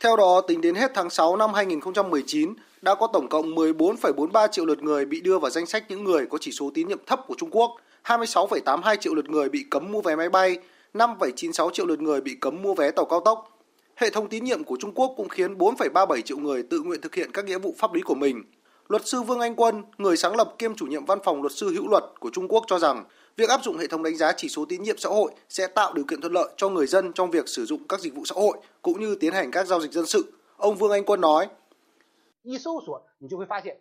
[0.00, 2.54] Theo đó, tính đến hết tháng 6 năm 2019,
[2.86, 6.26] đã có tổng cộng 14,43 triệu lượt người bị đưa vào danh sách những người
[6.26, 9.92] có chỉ số tín nhiệm thấp của Trung Quốc, 26,82 triệu lượt người bị cấm
[9.92, 10.58] mua vé máy bay,
[10.94, 13.58] 5,96 triệu lượt người bị cấm mua vé tàu cao tốc.
[13.96, 17.14] Hệ thống tín nhiệm của Trung Quốc cũng khiến 4,37 triệu người tự nguyện thực
[17.14, 18.42] hiện các nghĩa vụ pháp lý của mình.
[18.88, 21.68] Luật sư Vương Anh Quân, người sáng lập kiêm chủ nhiệm văn phòng luật sư
[21.74, 23.04] hữu luật của Trung Quốc cho rằng,
[23.36, 25.92] việc áp dụng hệ thống đánh giá chỉ số tín nhiệm xã hội sẽ tạo
[25.92, 28.34] điều kiện thuận lợi cho người dân trong việc sử dụng các dịch vụ xã
[28.34, 30.32] hội cũng như tiến hành các giao dịch dân sự.
[30.56, 31.46] Ông Vương Anh Quân nói,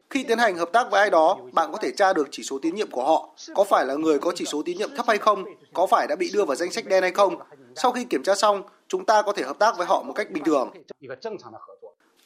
[0.09, 2.59] khi tiến hành hợp tác với ai đó, bạn có thể tra được chỉ số
[2.61, 5.17] tín nhiệm của họ, có phải là người có chỉ số tín nhiệm thấp hay
[5.17, 5.43] không,
[5.73, 7.39] có phải đã bị đưa vào danh sách đen hay không.
[7.75, 10.31] Sau khi kiểm tra xong, chúng ta có thể hợp tác với họ một cách
[10.31, 10.71] bình thường.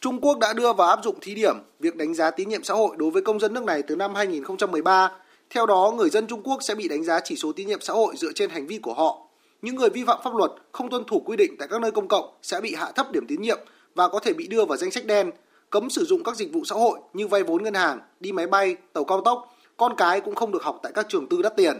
[0.02, 2.74] Trung Quốc đã đưa vào áp dụng thí điểm việc đánh giá tín nhiệm xã
[2.74, 5.12] hội đối với công dân nước này từ năm 2013.
[5.50, 7.94] Theo đó, người dân Trung Quốc sẽ bị đánh giá chỉ số tín nhiệm xã
[7.94, 9.28] hội dựa trên hành vi của họ.
[9.62, 12.08] Những người vi phạm pháp luật không tuân thủ quy định tại các nơi công
[12.08, 13.60] cộng sẽ bị hạ thấp điểm tín nhiệm
[13.96, 15.32] và có thể bị đưa vào danh sách đen,
[15.70, 18.48] cấm sử dụng các dịch vụ xã hội như vay vốn ngân hàng, đi máy
[18.48, 21.56] bay, tàu cao tốc, con cái cũng không được học tại các trường tư đắt
[21.58, 21.78] tiền.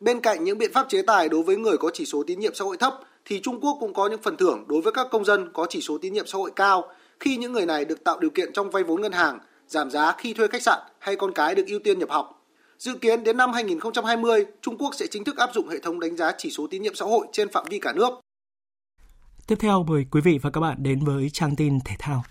[0.00, 2.54] Bên cạnh những biện pháp chế tài đối với người có chỉ số tín nhiệm
[2.54, 5.24] xã hội thấp thì Trung Quốc cũng có những phần thưởng đối với các công
[5.24, 6.88] dân có chỉ số tín nhiệm xã hội cao
[7.20, 9.38] khi những người này được tạo điều kiện trong vay vốn ngân hàng,
[9.68, 12.46] giảm giá khi thuê khách sạn hay con cái được ưu tiên nhập học.
[12.78, 16.16] Dự kiến đến năm 2020, Trung Quốc sẽ chính thức áp dụng hệ thống đánh
[16.16, 18.10] giá chỉ số tín nhiệm xã hội trên phạm vi cả nước.
[19.46, 22.22] Tiếp theo mời quý vị và các bạn đến với trang tin thể thao.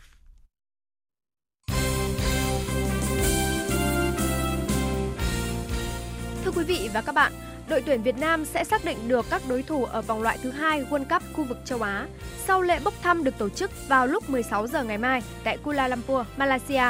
[6.70, 7.32] Vị và các bạn,
[7.70, 10.51] đội tuyển Việt Nam sẽ xác định được các đối thủ ở vòng loại thứ
[10.51, 12.07] hai World Cup khu vực châu Á
[12.47, 15.88] sau lễ bốc thăm được tổ chức vào lúc 16 giờ ngày mai tại Kuala
[15.88, 16.84] Lumpur, Malaysia.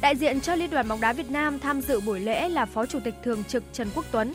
[0.00, 2.86] Đại diện cho Liên đoàn bóng đá Việt Nam tham dự buổi lễ là Phó
[2.86, 4.32] Chủ tịch Thường trực Trần Quốc Tuấn.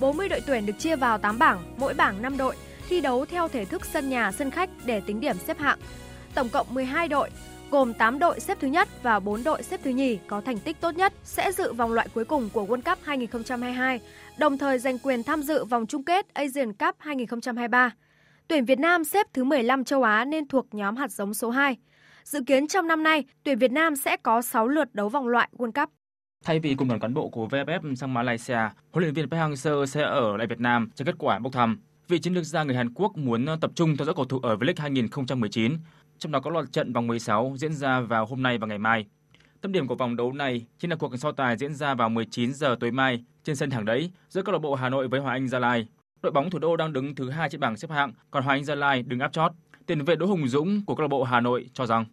[0.00, 2.54] 40 đội tuyển được chia vào 8 bảng, mỗi bảng 5 đội,
[2.88, 5.78] thi đấu theo thể thức sân nhà sân khách để tính điểm xếp hạng.
[6.34, 7.30] Tổng cộng 12 đội,
[7.70, 10.80] gồm 8 đội xếp thứ nhất và 4 đội xếp thứ nhì có thành tích
[10.80, 14.00] tốt nhất sẽ dự vòng loại cuối cùng của World Cup 2022,
[14.38, 17.90] đồng thời giành quyền tham dự vòng chung kết Asian Cup 2023.
[18.48, 21.76] Tuyển Việt Nam xếp thứ 15 châu Á nên thuộc nhóm hạt giống số 2.
[22.24, 25.48] Dự kiến trong năm nay, tuyển Việt Nam sẽ có 6 lượt đấu vòng loại
[25.56, 25.90] World Cup.
[26.44, 28.58] Thay vì cùng đoàn cán bộ của VFF sang Malaysia,
[28.92, 31.78] huấn luyện viên Park Hang-seo sẽ ở lại Việt Nam cho kết quả bốc thăm.
[32.08, 34.56] Vị chiến lược gia người Hàn Quốc muốn tập trung theo dõi cầu thủ ở
[34.56, 35.76] V-League 2019,
[36.18, 39.06] trong đó có loạt trận vòng 16 diễn ra vào hôm nay và ngày mai.
[39.60, 42.54] Tâm điểm của vòng đấu này chính là cuộc so tài diễn ra vào 19
[42.54, 45.34] giờ tối mai trên sân Hàng Đẫy giữa câu lạc bộ Hà Nội với Hoàng
[45.34, 45.86] Anh Gia Lai.
[46.22, 48.64] Đội bóng thủ đô đang đứng thứ hai trên bảng xếp hạng, còn Hoàng Anh
[48.64, 49.52] Gia Lai đứng áp chót.
[49.86, 52.04] Tiền vệ Đỗ Hùng Dũng của câu lạc bộ Hà Nội cho rằng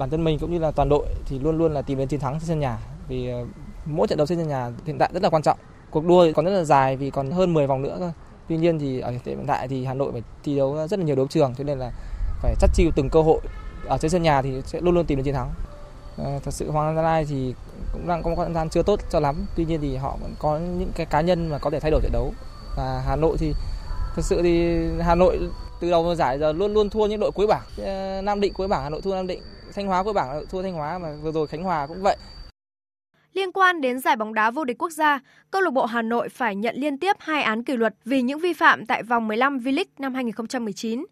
[0.00, 2.20] bản thân mình cũng như là toàn đội thì luôn luôn là tìm đến chiến
[2.20, 2.78] thắng trên sân nhà
[3.08, 3.46] vì ờ,
[3.86, 5.58] mỗi trận đấu trên sân nhà hiện tại rất là quan trọng.
[5.90, 8.12] Cuộc đua còn rất là dài vì còn hơn 10 vòng nữa thôi.
[8.48, 11.16] Tuy nhiên thì ở hiện tại thì Hà Nội phải thi đấu rất là nhiều
[11.16, 11.92] đấu trường cho nên là
[12.46, 13.40] phải chắc chiêu từng cơ hội
[13.86, 15.50] ở trên sân nhà thì sẽ luôn luôn tìm được chiến thắng.
[16.24, 17.54] À, thật sự Hoàng Anh Gia Lai thì
[17.92, 19.46] cũng đang có một thời gian chưa tốt cho lắm.
[19.56, 22.00] Tuy nhiên thì họ vẫn có những cái cá nhân mà có thể thay đổi
[22.02, 22.32] trận đấu.
[22.76, 23.52] Và Hà Nội thì
[24.16, 25.38] thật sự thì Hà Nội
[25.80, 27.62] từ đầu giải giờ luôn luôn thua những đội cuối bảng.
[27.78, 29.42] Ờ, Nam Định cuối bảng Hà Nội thua Nam Định,
[29.74, 32.16] Thanh Hóa cuối bảng thua Thanh Hóa mà vừa rồi Khánh Hòa cũng vậy.
[33.32, 35.20] Liên quan đến giải bóng đá vô địch quốc gia,
[35.50, 38.38] câu lạc bộ Hà Nội phải nhận liên tiếp hai án kỷ luật vì những
[38.38, 41.04] vi phạm tại vòng 15 V-League năm 2019.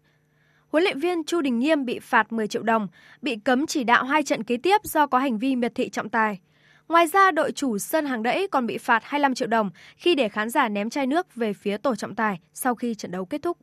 [0.75, 2.87] Huấn luyện viên Chu Đình Nghiêm bị phạt 10 triệu đồng,
[3.21, 6.09] bị cấm chỉ đạo hai trận kế tiếp do có hành vi miệt thị trọng
[6.09, 6.39] tài.
[6.87, 10.29] Ngoài ra, đội chủ sân hàng đẫy còn bị phạt 25 triệu đồng khi để
[10.29, 13.41] khán giả ném chai nước về phía tổ trọng tài sau khi trận đấu kết
[13.41, 13.57] thúc.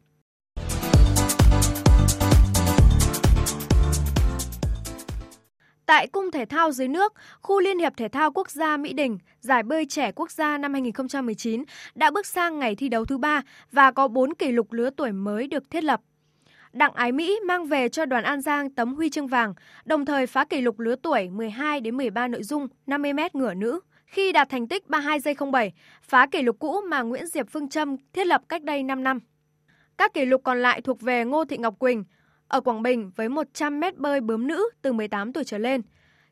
[5.86, 9.18] Tại Cung Thể thao dưới nước, khu Liên hiệp Thể thao Quốc gia Mỹ Đình,
[9.40, 13.42] giải bơi trẻ quốc gia năm 2019 đã bước sang ngày thi đấu thứ ba
[13.72, 16.00] và có 4 kỷ lục lứa tuổi mới được thiết lập.
[16.72, 19.54] Đặng Ái Mỹ mang về cho đoàn An Giang tấm huy chương vàng,
[19.84, 23.80] đồng thời phá kỷ lục lứa tuổi 12 đến 13 nội dung 50m ngửa nữ
[24.06, 27.68] khi đạt thành tích 32 giây 07, phá kỷ lục cũ mà Nguyễn Diệp Phương
[27.68, 29.18] Trâm thiết lập cách đây 5 năm.
[29.98, 32.04] Các kỷ lục còn lại thuộc về Ngô Thị Ngọc Quỳnh
[32.48, 35.82] ở Quảng Bình với 100 m bơi bướm nữ từ 18 tuổi trở lên.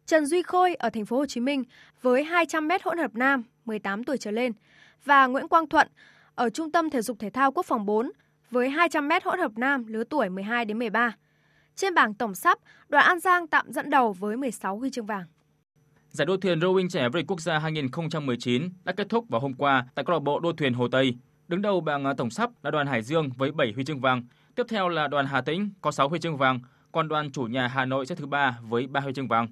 [0.06, 1.64] Trần Duy Khôi ở thành phố Hồ Chí Minh
[2.02, 4.52] với 200 m hỗn hợp nam 18 tuổi trở lên
[5.04, 5.88] và Nguyễn Quang Thuận
[6.34, 8.10] ở Trung tâm Thể dục Thể thao Quốc phòng 4
[8.50, 11.16] với 200 m hỗn hợp nam lứa tuổi 12 đến 13.
[11.76, 15.24] Trên bảng tổng sắp, đoàn An Giang tạm dẫn đầu với 16 huy chương vàng.
[16.08, 19.54] Giải đua thuyền rowing trẻ vô địch quốc gia 2019 đã kết thúc vào hôm
[19.54, 21.14] qua tại câu lạc bộ đua thuyền Hồ Tây.
[21.48, 24.22] Đứng đầu bảng à, tổng sắp là đoàn Hải Dương với 7 huy chương vàng,
[24.54, 26.60] tiếp theo là đoàn Hà Tĩnh có 6 huy chương vàng,
[26.92, 29.48] còn đoàn chủ nhà Hà Nội xếp thứ ba với 3 huy chương vàng.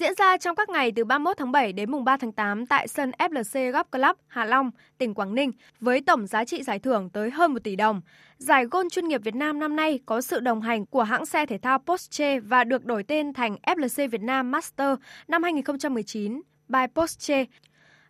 [0.00, 2.88] Diễn ra trong các ngày từ 31 tháng 7 đến mùng 3 tháng 8 tại
[2.88, 7.10] sân FLC Golf Club Hạ Long, tỉnh Quảng Ninh với tổng giá trị giải thưởng
[7.10, 8.00] tới hơn 1 tỷ đồng.
[8.38, 11.46] Giải Gôn chuyên nghiệp Việt Nam năm nay có sự đồng hành của hãng xe
[11.46, 14.98] thể thao Porsche và được đổi tên thành FLC Việt Nam Master
[15.28, 17.44] năm 2019 by Porsche.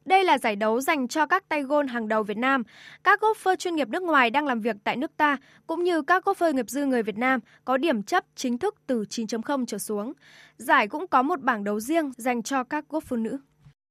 [0.05, 2.63] Đây là giải đấu dành cho các tay gôn hàng đầu Việt Nam.
[3.05, 5.37] Các golfer chuyên nghiệp nước ngoài đang làm việc tại nước ta,
[5.67, 9.05] cũng như các golfer nghiệp dư người Việt Nam có điểm chấp chính thức từ
[9.11, 10.13] 9.0 trở xuống.
[10.57, 13.39] Giải cũng có một bảng đấu riêng dành cho các golfer nữ.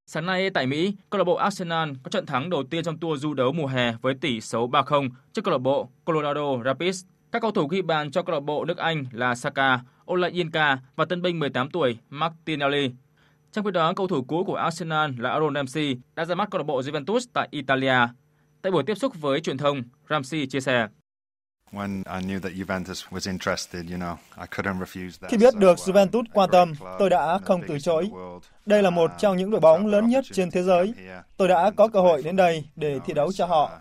[0.06, 3.22] Sáng nay tại Mỹ, câu lạc bộ Arsenal có trận thắng đầu tiên trong tour
[3.22, 7.06] du đấu mùa hè với tỷ số 3-0 trước câu lạc bộ Colorado Rapids.
[7.32, 9.80] Các cầu thủ ghi bàn cho câu lạc bộ nước Anh là Saka,
[10.12, 12.92] Olayinka và tân binh 18 tuổi Martinelli.
[13.52, 16.60] Trong khi đó, cầu thủ cũ của Arsenal là Aaron Ramsey đã ra mắt câu
[16.60, 17.98] lạc bộ Juventus tại Italia.
[18.62, 20.88] Tại buổi tiếp xúc với truyền thông, Ramsey chia sẻ.
[25.30, 28.10] Khi biết được Juventus quan tâm, tôi đã không từ chối.
[28.66, 30.94] Đây là một trong những đội bóng lớn nhất trên thế giới.
[31.38, 33.72] Tôi đã có cơ hội đến đây để thi đấu cho họ.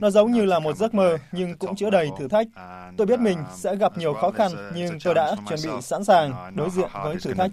[0.00, 2.46] Nó giống như là một giấc mơ nhưng cũng chứa đầy thử thách.
[2.96, 6.52] Tôi biết mình sẽ gặp nhiều khó khăn nhưng tôi đã chuẩn bị sẵn sàng
[6.56, 7.50] đối diện với thử thách.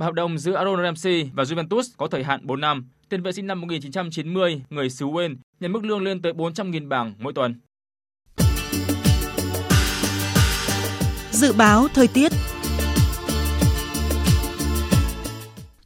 [0.00, 2.88] Hợp đồng giữa Aaron Ramsey và Juventus có thời hạn 4 năm.
[3.08, 7.14] Tiền vệ sinh năm 1990, người xứ Wales, nhận mức lương lên tới 400.000 bảng
[7.18, 7.60] mỗi tuần.
[11.30, 12.32] Dự báo thời tiết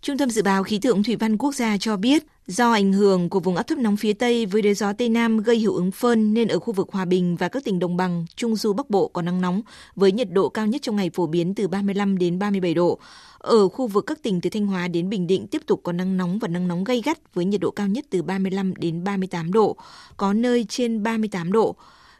[0.02, 3.28] Trung tâm Dự báo Khí tượng Thủy văn Quốc gia cho biết, do ảnh hưởng
[3.28, 5.90] của vùng áp thấp nóng phía Tây với đới gió Tây Nam gây hiệu ứng
[5.90, 8.90] phơn nên ở khu vực Hòa Bình và các tỉnh đồng bằng, Trung Du Bắc
[8.90, 9.62] Bộ có nắng nóng
[9.96, 12.98] với nhiệt độ cao nhất trong ngày phổ biến từ 35 đến 37 độ.
[13.38, 16.16] Ở khu vực các tỉnh từ Thanh Hóa đến Bình Định tiếp tục có nắng
[16.16, 19.52] nóng và nắng nóng gay gắt với nhiệt độ cao nhất từ 35 đến 38
[19.52, 19.76] độ,
[20.16, 21.76] có nơi trên 38 độ.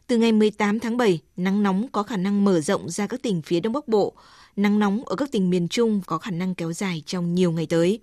[0.07, 3.43] Từ ngày 18 tháng 7, nắng nóng có khả năng mở rộng ra các tỉnh
[3.43, 4.15] phía Đông Bắc Bộ.
[4.57, 7.67] Nắng nóng ở các tỉnh miền Trung có khả năng kéo dài trong nhiều ngày
[7.67, 8.01] tới.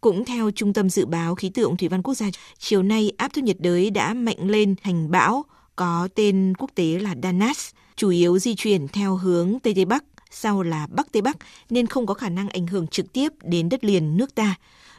[0.00, 2.26] Cũng theo Trung tâm Dự báo Khí tượng Thủy văn Quốc gia,
[2.58, 5.44] chiều nay áp thấp nhiệt đới đã mạnh lên thành bão
[5.76, 10.04] có tên quốc tế là Danas, chủ yếu di chuyển theo hướng Tây Tây Bắc,
[10.30, 11.36] sau là Bắc Tây Bắc
[11.70, 14.54] nên không có khả năng ảnh hưởng trực tiếp đến đất liền nước ta.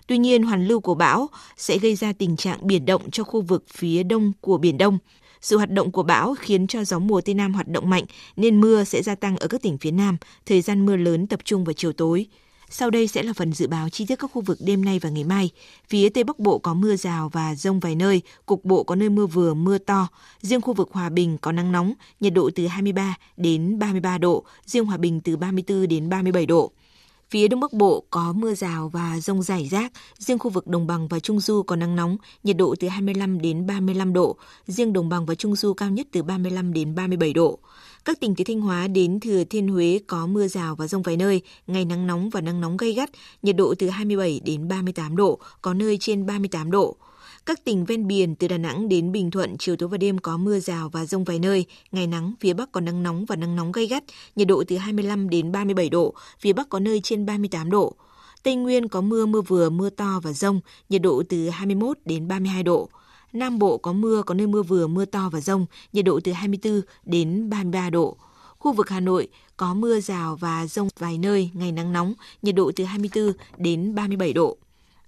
[0.08, 3.42] Tuy nhiên, hoàn lưu của bão sẽ gây ra tình trạng biển động cho khu
[3.42, 4.98] vực phía đông của Biển Đông.
[5.42, 8.04] Sự hoạt động của bão khiến cho gió mùa Tây Nam hoạt động mạnh
[8.36, 11.40] nên mưa sẽ gia tăng ở các tỉnh phía Nam, thời gian mưa lớn tập
[11.44, 12.28] trung vào chiều tối.
[12.70, 15.10] Sau đây sẽ là phần dự báo chi tiết các khu vực đêm nay và
[15.10, 15.50] ngày mai.
[15.90, 19.10] Phía Tây Bắc Bộ có mưa rào và rông vài nơi, cục bộ có nơi
[19.10, 20.08] mưa vừa, mưa to.
[20.42, 24.44] Riêng khu vực Hòa Bình có nắng nóng, nhiệt độ từ 23 đến 33 độ,
[24.66, 26.72] riêng Hòa Bình từ 34 đến 37 độ.
[27.30, 30.88] Phía Đông Bắc Bộ có mưa rào và rông rải rác, riêng khu vực Đồng
[30.88, 34.36] bằng và Trung Du có nắng nóng, nhiệt độ từ 25 đến 35 độ,
[34.68, 37.60] riêng Đồng bằng và Trung Du cao nhất từ 35 đến 37 độ.
[38.06, 41.18] Các tỉnh từ Thanh Hóa đến Thừa Thiên Huế có mưa rào và rông vài
[41.18, 43.10] nơi, ngày nắng nóng và nắng nóng gay gắt,
[43.42, 46.96] nhiệt độ từ 27 đến 38 độ, có nơi trên 38 độ.
[47.48, 50.38] Các tỉnh ven biển từ Đà Nẵng đến Bình Thuận chiều tối và đêm có
[50.38, 53.56] mưa rào và rông vài nơi, ngày nắng, phía Bắc có nắng nóng và nắng
[53.56, 54.04] nóng gay gắt,
[54.36, 57.94] nhiệt độ từ 25 đến 37 độ, phía Bắc có nơi trên 38 độ.
[58.44, 62.28] Tây Nguyên có mưa mưa vừa, mưa to và rông, nhiệt độ từ 21 đến
[62.28, 62.90] 32 độ.
[63.34, 66.32] Nam Bộ có mưa, có nơi mưa vừa, mưa to và rông, nhiệt độ từ
[66.32, 68.18] 24 đến 33 độ.
[68.60, 69.28] Khu vực Hà Nội
[69.58, 73.96] có mưa rào và rông vài nơi, ngày nắng nóng, nhiệt độ từ 24 đến
[73.96, 74.58] 37 độ.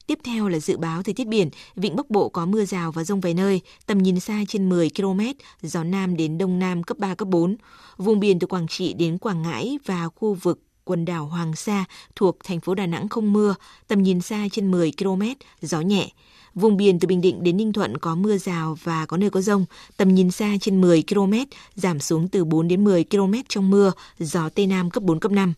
[0.09, 3.03] Tiếp theo là dự báo thời tiết biển, vịnh Bắc Bộ có mưa rào và
[3.03, 5.19] rông vài nơi, tầm nhìn xa trên 10 km,
[5.61, 7.55] gió Nam đến Đông Nam cấp 3, cấp 4.
[7.97, 11.85] Vùng biển từ Quảng Trị đến Quảng Ngãi và khu vực quần đảo Hoàng Sa
[12.15, 13.55] thuộc thành phố Đà Nẵng không mưa,
[13.87, 15.21] tầm nhìn xa trên 10 km,
[15.61, 16.09] gió nhẹ.
[16.55, 19.41] Vùng biển từ Bình Định đến Ninh Thuận có mưa rào và có nơi có
[19.41, 19.65] rông,
[19.97, 21.33] tầm nhìn xa trên 10 km,
[21.75, 25.31] giảm xuống từ 4 đến 10 km trong mưa, gió Tây Nam cấp 4, cấp
[25.31, 25.53] 5.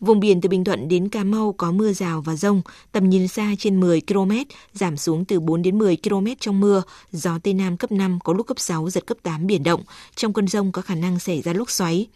[0.00, 3.28] Vùng biển từ Bình Thuận đến Cà Mau có mưa rào và rông, tầm nhìn
[3.28, 4.32] xa trên 10 km,
[4.72, 6.82] giảm xuống từ 4 đến 10 km trong mưa,
[7.12, 9.82] gió Tây Nam cấp 5 có lúc cấp 6, giật cấp 8 biển động.
[10.14, 12.06] Trong cơn rông có khả năng xảy ra lúc xoáy.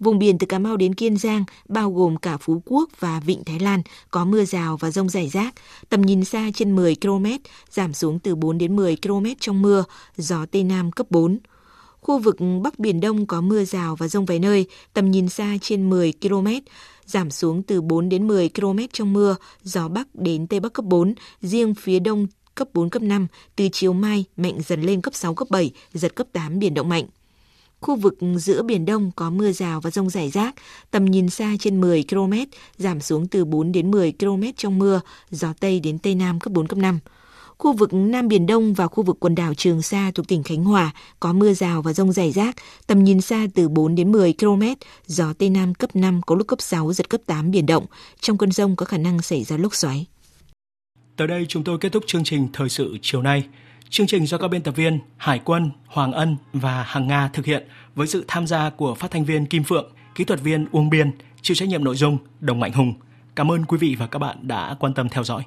[0.00, 3.44] Vùng biển từ Cà Mau đến Kiên Giang, bao gồm cả Phú Quốc và Vịnh
[3.44, 5.54] Thái Lan, có mưa rào và rông rải rác,
[5.88, 7.26] tầm nhìn xa trên 10 km,
[7.70, 9.84] giảm xuống từ 4 đến 10 km trong mưa,
[10.16, 11.38] gió Tây Nam cấp 4.
[12.00, 15.56] Khu vực Bắc Biển Đông có mưa rào và rông vài nơi, tầm nhìn xa
[15.62, 16.46] trên 10 km,
[17.10, 20.84] giảm xuống từ 4 đến 10 km trong mưa, gió Bắc đến Tây Bắc cấp
[20.84, 25.14] 4, riêng phía Đông cấp 4, cấp 5, từ chiều mai mạnh dần lên cấp
[25.14, 27.04] 6, cấp 7, giật cấp 8 biển động mạnh.
[27.80, 30.54] Khu vực giữa Biển Đông có mưa rào và rông rải rác,
[30.90, 32.32] tầm nhìn xa trên 10 km,
[32.78, 35.00] giảm xuống từ 4 đến 10 km trong mưa,
[35.30, 36.98] gió Tây đến Tây Nam cấp 4, cấp 5.
[37.60, 40.64] Khu vực Nam Biển Đông và khu vực quần đảo Trường Sa thuộc tỉnh Khánh
[40.64, 40.90] Hòa
[41.20, 42.56] có mưa rào và rông rải rác,
[42.86, 44.62] tầm nhìn xa từ 4 đến 10 km,
[45.06, 47.86] gió Tây Nam cấp 5 có lúc cấp 6, giật cấp 8 biển động.
[48.20, 50.06] Trong cơn rông có khả năng xảy ra lốc xoáy.
[51.16, 53.44] Tới đây chúng tôi kết thúc chương trình Thời sự chiều nay.
[53.90, 57.46] Chương trình do các biên tập viên Hải Quân, Hoàng Ân và Hằng Nga thực
[57.46, 60.90] hiện với sự tham gia của phát thanh viên Kim Phượng, kỹ thuật viên Uông
[60.90, 61.10] Biên,
[61.42, 62.94] chịu trách nhiệm nội dung Đồng Mạnh Hùng.
[63.36, 65.42] Cảm ơn quý vị và các bạn đã quan tâm theo dõi.